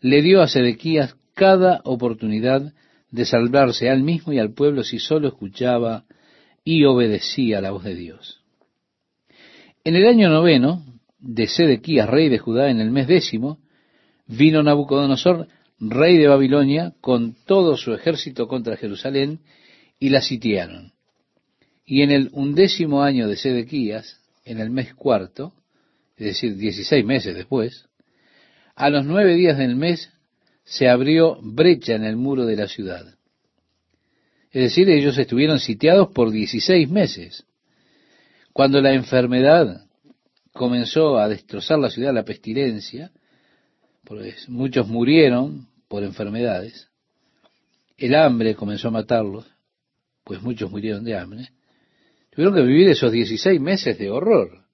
[0.00, 2.72] le dio a Sedequías cada oportunidad
[3.10, 6.04] de salvarse al mismo y al pueblo si solo escuchaba
[6.64, 8.41] y obedecía la voz de Dios.
[9.84, 10.84] En el año noveno
[11.18, 13.58] de Sedequías, rey de Judá, en el mes décimo,
[14.26, 15.48] vino Nabucodonosor,
[15.80, 19.40] rey de Babilonia, con todo su ejército contra Jerusalén,
[19.98, 20.92] y la sitiaron.
[21.84, 25.52] Y en el undécimo año de Sedequías, en el mes cuarto,
[26.16, 27.88] es decir, dieciséis meses después,
[28.76, 30.10] a los nueve días del mes
[30.64, 33.04] se abrió brecha en el muro de la ciudad.
[34.52, 37.44] Es decir, ellos estuvieron sitiados por dieciséis meses.
[38.52, 39.86] Cuando la enfermedad
[40.52, 43.10] comenzó a destrozar la ciudad, la pestilencia,
[44.04, 46.88] pues muchos murieron por enfermedades,
[47.96, 49.46] el hambre comenzó a matarlos,
[50.24, 51.48] pues muchos murieron de hambre,
[52.30, 54.64] tuvieron que vivir esos dieciséis meses de horror.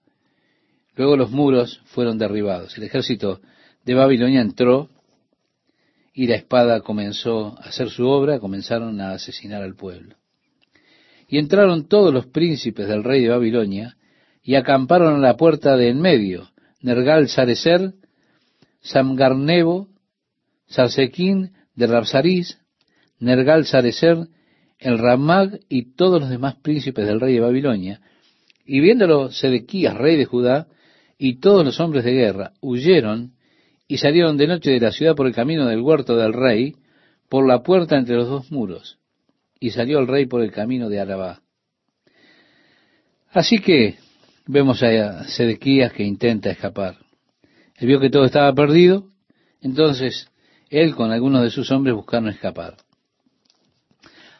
[0.96, 3.40] Luego los muros fueron derribados, el ejército
[3.84, 4.88] de Babilonia entró
[6.12, 10.16] y la espada comenzó a hacer su obra, comenzaron a asesinar al pueblo.
[11.28, 13.96] Y entraron todos los príncipes del rey de Babilonia
[14.42, 16.48] y acamparon a la puerta de en medio,
[16.80, 17.92] Nergal Sarecer,
[18.80, 19.88] Samgarnebo,
[20.66, 22.58] Sarsequín de Rapsaris,
[23.20, 24.28] Nergal Sarecer,
[24.78, 28.00] el Ramag y todos los demás príncipes del rey de Babilonia,
[28.64, 30.68] y viéndolo Sedequías, rey de Judá,
[31.18, 33.32] y todos los hombres de guerra huyeron
[33.88, 36.76] y salieron de noche de la ciudad por el camino del huerto del rey,
[37.28, 38.98] por la puerta entre los dos muros,
[39.60, 41.42] y salió el rey por el camino de Arabá.
[43.30, 43.96] Así que
[44.46, 46.96] vemos a Sedequías que intenta escapar.
[47.76, 49.08] Él vio que todo estaba perdido,
[49.60, 50.28] entonces
[50.70, 52.76] él con algunos de sus hombres buscaron escapar.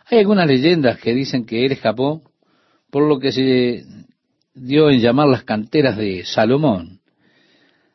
[0.07, 2.23] Hay algunas leyendas que dicen que él escapó
[2.91, 3.85] por lo que se
[4.55, 7.01] dio en llamar las canteras de Salomón.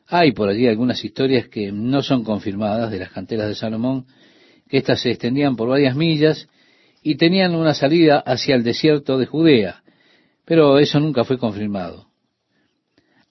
[0.06, 4.06] Hay por allí algunas historias que no son confirmadas de las canteras de Salomón,
[4.68, 6.48] que éstas se extendían por varias millas
[7.06, 9.82] y tenían una salida hacia el desierto de Judea,
[10.46, 12.08] pero eso nunca fue confirmado.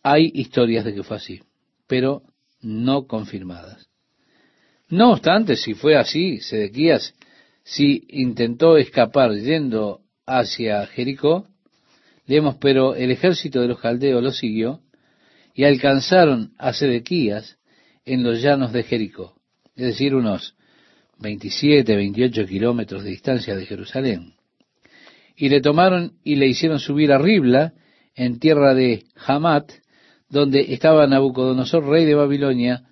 [0.03, 1.41] Hay historias de que fue así,
[1.88, 2.21] pero
[2.61, 3.89] no confirmadas.
[4.89, 7.15] No obstante, si fue así, Sedequías,
[7.63, 11.47] si intentó escapar yendo hacia Jericó,
[12.28, 14.82] leemos, pero el ejército de los caldeos lo siguió
[15.55, 17.57] y alcanzaron a Sedequías
[18.05, 19.34] en los llanos de Jericó,
[19.76, 20.55] es decir, unos
[21.24, 24.34] 27, 28 kilómetros de distancia de Jerusalén.
[25.36, 27.74] Y le tomaron y le hicieron subir a Ribla,
[28.15, 29.71] en tierra de Hamat,
[30.30, 32.84] donde estaba Nabucodonosor, rey de Babilonia,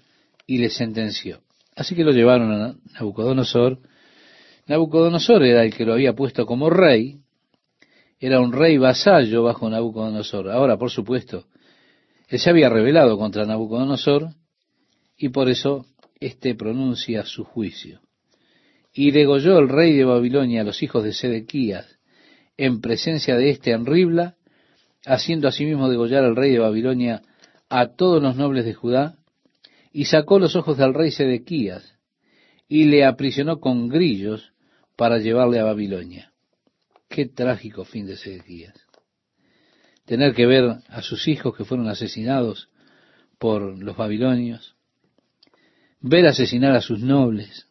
[0.47, 1.41] y le sentenció.
[1.75, 3.79] Así que lo llevaron a Nabucodonosor.
[4.65, 7.19] Nabucodonosor era el que lo había puesto como rey,
[8.19, 10.49] era un rey vasallo bajo Nabucodonosor.
[10.49, 11.45] Ahora, por supuesto,
[12.29, 14.29] él se había rebelado contra Nabucodonosor
[15.17, 15.86] y por eso
[16.19, 17.99] éste pronuncia su juicio.
[18.93, 21.99] Y degolló el rey de Babilonia a los hijos de Sedequías
[22.57, 24.35] en presencia de éste en Ribla,
[25.05, 27.21] haciendo asimismo degollar al rey de Babilonia
[27.69, 29.15] a todos los nobles de Judá,
[29.93, 31.97] y sacó los ojos del rey Sedequías
[32.67, 34.53] y le aprisionó con grillos
[34.95, 36.31] para llevarle a Babilonia.
[37.09, 38.91] Qué trágico fin de Sedequías
[40.11, 42.67] tener que ver a sus hijos que fueron asesinados
[43.39, 44.75] por los babilonios,
[46.01, 47.67] ver asesinar a sus nobles.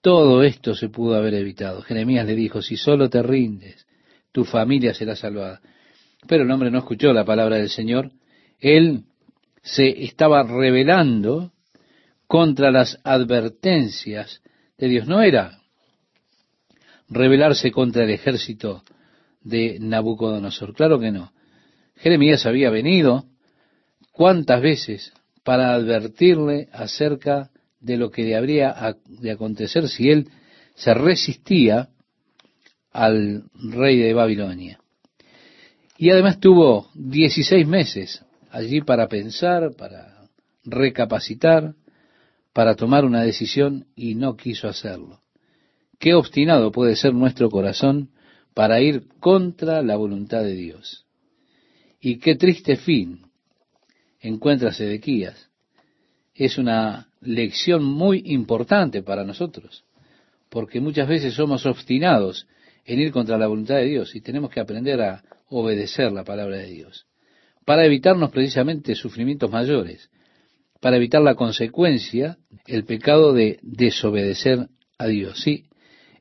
[0.00, 1.82] Todo esto se pudo haber evitado.
[1.82, 3.86] Jeremías le dijo, si solo te rindes,
[4.32, 5.60] tu familia será salvada.
[6.26, 8.10] Pero el hombre no escuchó la palabra del Señor.
[8.58, 9.04] Él
[9.62, 11.52] se estaba rebelando
[12.26, 14.42] contra las advertencias
[14.78, 15.06] de Dios.
[15.06, 15.60] No era
[17.08, 18.84] rebelarse contra el ejército
[19.42, 20.74] de Nabucodonosor.
[20.74, 21.32] Claro que no.
[21.96, 23.24] Jeremías había venido
[24.12, 25.12] cuántas veces
[25.44, 30.28] para advertirle acerca de lo que le habría de acontecer si él
[30.74, 31.88] se resistía
[32.92, 34.80] al rey de Babilonia.
[35.96, 40.28] Y además tuvo 16 meses allí para pensar, para
[40.64, 41.74] recapacitar,
[42.52, 45.20] para tomar una decisión y no quiso hacerlo.
[45.98, 48.10] Qué obstinado puede ser nuestro corazón
[48.54, 51.06] para ir contra la voluntad de Dios.
[52.00, 53.26] Y qué triste fin
[54.20, 55.49] encuentra Sedequías.
[56.40, 59.84] Es una lección muy importante para nosotros,
[60.48, 62.46] porque muchas veces somos obstinados
[62.86, 66.56] en ir contra la voluntad de Dios y tenemos que aprender a obedecer la palabra
[66.56, 67.04] de Dios,
[67.66, 70.08] para evitarnos precisamente sufrimientos mayores,
[70.80, 75.42] para evitar la consecuencia, el pecado de desobedecer a Dios.
[75.42, 75.64] Sí,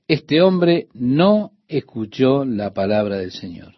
[0.06, 3.76] este hombre no escuchó la palabra del Señor.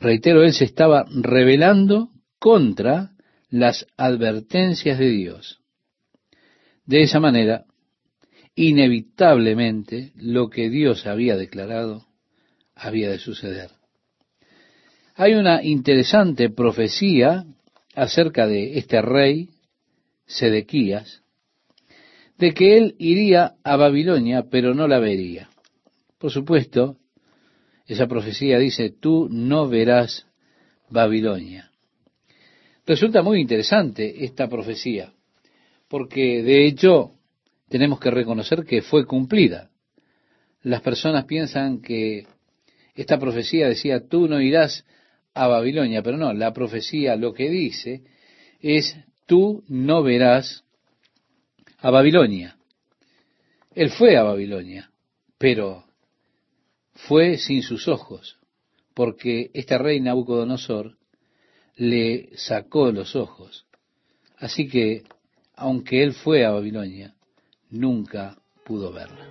[0.00, 3.12] Reitero, él se estaba rebelando contra
[3.60, 5.60] las advertencias de Dios.
[6.84, 7.64] De esa manera,
[8.54, 12.06] inevitablemente, lo que Dios había declarado
[12.74, 13.70] había de suceder.
[15.14, 17.44] Hay una interesante profecía
[17.94, 19.48] acerca de este rey,
[20.26, 21.22] Sedequías,
[22.36, 25.48] de que él iría a Babilonia, pero no la vería.
[26.18, 26.98] Por supuesto,
[27.86, 30.26] esa profecía dice, tú no verás
[30.90, 31.70] Babilonia.
[32.86, 35.12] Resulta muy interesante esta profecía,
[35.88, 37.14] porque de hecho
[37.68, 39.70] tenemos que reconocer que fue cumplida.
[40.62, 42.26] Las personas piensan que
[42.94, 44.84] esta profecía decía, tú no irás
[45.34, 48.04] a Babilonia, pero no, la profecía lo que dice
[48.60, 50.64] es, tú no verás
[51.78, 52.56] a Babilonia.
[53.74, 54.92] Él fue a Babilonia,
[55.38, 55.84] pero
[56.94, 58.38] fue sin sus ojos,
[58.94, 60.96] porque este rey Nabucodonosor
[61.76, 63.66] le sacó los ojos.
[64.38, 65.04] Así que,
[65.54, 67.14] aunque él fue a Babilonia,
[67.70, 69.24] nunca pudo verla.